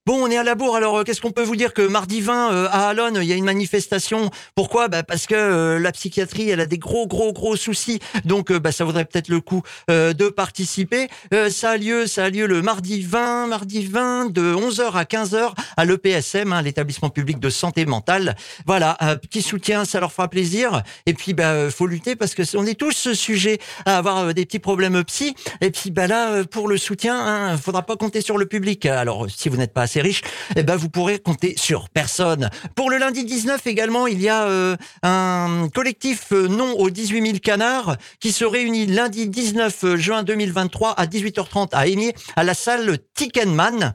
Bon, 0.04 0.20
on 0.20 0.28
est 0.32 0.36
à 0.36 0.42
la 0.42 0.56
bourre, 0.56 0.74
alors 0.74 0.98
euh, 0.98 1.04
qu'est-ce 1.04 1.20
qu'on 1.20 1.30
peut 1.30 1.44
vous 1.44 1.54
dire 1.54 1.72
que 1.72 1.82
mardi 1.82 2.20
20 2.20 2.52
euh, 2.52 2.68
à 2.72 2.88
Alonne, 2.88 3.20
il 3.22 3.28
y 3.28 3.32
a 3.32 3.36
une 3.36 3.44
manifestation? 3.44 4.32
Pourquoi? 4.56 4.88
Bah, 4.88 5.04
Parce 5.04 5.28
que 5.28 5.36
euh, 5.36 5.78
la 5.78 5.92
psychiatrie, 5.92 6.50
elle 6.50 6.58
a 6.58 6.66
des 6.66 6.76
gros, 6.76 7.06
gros, 7.06 7.32
gros 7.32 7.54
soucis. 7.54 8.00
Donc, 8.24 8.52
bah, 8.52 8.72
ça 8.72 8.84
vaudrait 8.84 9.04
peut-être 9.04 9.28
le 9.28 9.40
coup 9.40 9.62
de 9.88 10.28
participer. 10.28 11.06
ça 11.50 11.70
a 11.70 11.76
lieu, 11.76 12.08
ça 12.08 12.24
a 12.24 12.30
lieu 12.30 12.46
le 12.46 12.62
mardi 12.62 13.00
20, 13.02 13.46
mardi 13.46 13.86
20 13.86 14.32
de 14.32 14.42
11h 14.42 14.92
à 14.92 15.04
15h 15.04 15.52
à 15.76 15.84
l'EPSM, 15.84 16.52
hein, 16.52 16.62
l'établissement 16.62 17.10
public 17.10 17.38
de 17.38 17.48
santé 17.48 17.86
mentale. 17.86 18.34
Voilà, 18.66 18.96
un 18.98 19.14
petit 19.14 19.42
soutien, 19.42 19.84
ça 19.84 20.00
leur 20.00 20.12
fera 20.12 20.26
plaisir. 20.26 20.82
Et 21.06 21.14
puis, 21.14 21.32
bah, 21.32 21.70
faut 21.70 21.86
lutter 21.86 22.16
parce 22.16 22.34
que 22.34 22.42
on 22.56 22.66
est 22.66 22.74
tous 22.74 23.12
sujets 23.12 23.60
à 23.86 23.98
avoir 23.98 24.34
des 24.34 24.46
petits 24.46 24.58
problèmes 24.58 25.04
psy. 25.04 25.36
Et 25.60 25.70
puis, 25.70 25.92
bah 25.92 26.08
là, 26.08 26.42
pour 26.44 26.66
le 26.66 26.76
soutien, 26.76 27.16
hein, 27.16 27.56
faudra 27.56 27.82
pas 27.82 27.94
compter 27.94 28.20
sur 28.20 28.36
le 28.36 28.46
public. 28.46 28.86
Alors, 28.86 29.28
si 29.30 29.48
vous 29.48 29.56
n'êtes 29.56 29.72
pas 29.72 29.82
riche, 30.00 30.22
eh 30.56 30.62
ben 30.62 30.76
vous 30.76 30.88
pourrez 30.88 31.18
compter 31.18 31.54
sur 31.56 31.88
personne. 31.88 32.50
Pour 32.74 32.90
le 32.90 32.98
lundi 32.98 33.24
19 33.24 33.66
également, 33.66 34.06
il 34.06 34.20
y 34.20 34.28
a 34.28 34.44
euh, 34.44 34.76
un 35.02 35.68
collectif 35.74 36.32
euh, 36.32 36.48
non 36.48 36.72
aux 36.78 36.90
18 36.90 37.26
000 37.26 37.38
canards 37.42 37.96
qui 38.20 38.32
se 38.32 38.44
réunit 38.44 38.86
lundi 38.86 39.28
19 39.28 39.96
juin 39.96 40.22
2023 40.22 40.92
à 40.92 41.06
18h30 41.06 41.68
à 41.72 41.86
Aimier 41.86 42.14
à 42.36 42.44
la 42.44 42.54
salle 42.54 42.98
Tickenman. 43.14 43.94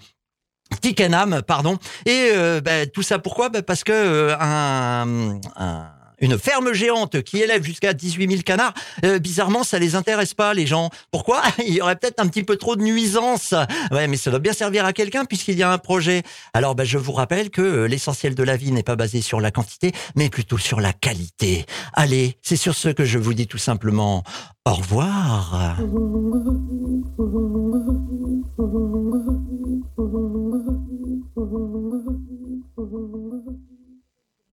Tickenham, 0.82 1.42
pardon. 1.44 1.78
Et 2.06 2.30
euh, 2.34 2.62
ben, 2.62 2.90
tout 2.90 3.02
ça 3.02 3.20
pourquoi? 3.20 3.50
Ben, 3.50 3.62
Parce 3.62 3.84
que 3.84 4.34
une 6.20 6.38
ferme 6.38 6.74
géante 6.74 7.22
qui 7.22 7.42
élève 7.42 7.64
jusqu'à 7.64 7.94
18 7.94 8.30
000 8.30 8.42
canards, 8.44 8.74
euh, 9.06 9.20
bizarrement, 9.20 9.64
ça 9.64 9.80
les 9.80 9.96
intéresse 9.96 10.34
pas, 10.34 10.54
les 10.54 10.68
gens. 10.68 10.90
Pourquoi? 11.12 11.42
Il 11.68 11.74
y 11.74 11.82
aurait 11.82 11.96
peut-être 11.96 12.20
un 12.20 12.28
petit 12.28 12.44
peu 12.44 12.58
trop 12.58 12.76
de 12.76 12.82
nuisances. 12.82 13.54
Ouais, 13.92 14.08
mais 14.08 14.18
ça 14.18 14.30
doit 14.30 14.40
bien 14.40 14.54
servir 14.54 14.86
à 14.86 14.94
quelqu'un 14.94 15.26
puisqu'il 15.26 15.58
y 15.58 15.64
a 15.64 15.72
un 15.72 15.78
projet. 15.78 16.24
Alors, 16.54 16.76
ben, 16.76 16.84
je 16.84 16.98
vous 16.98 17.12
rappelle 17.12 17.50
que 17.50 17.62
euh, 17.62 17.88
l'essentiel 17.88 18.36
de 18.36 18.44
la 18.44 18.58
vie 18.58 18.72
n'est 18.72 18.84
pas 18.84 18.96
basé 18.96 19.22
sur 19.22 19.40
la 19.40 19.52
quantité, 19.52 19.92
mais 20.16 20.30
plutôt 20.30 20.58
sur 20.58 20.80
la 20.80 20.94
qualité. 20.94 21.66
Allez, 21.94 22.38
c'est 22.42 22.58
sur 22.58 22.76
ce 22.76 22.90
que 22.90 23.06
je 23.06 23.18
vous 23.18 23.34
dis 23.34 23.48
tout 23.48 23.58
simplement 23.58 24.24
au 24.66 24.74
revoir. 24.74 25.78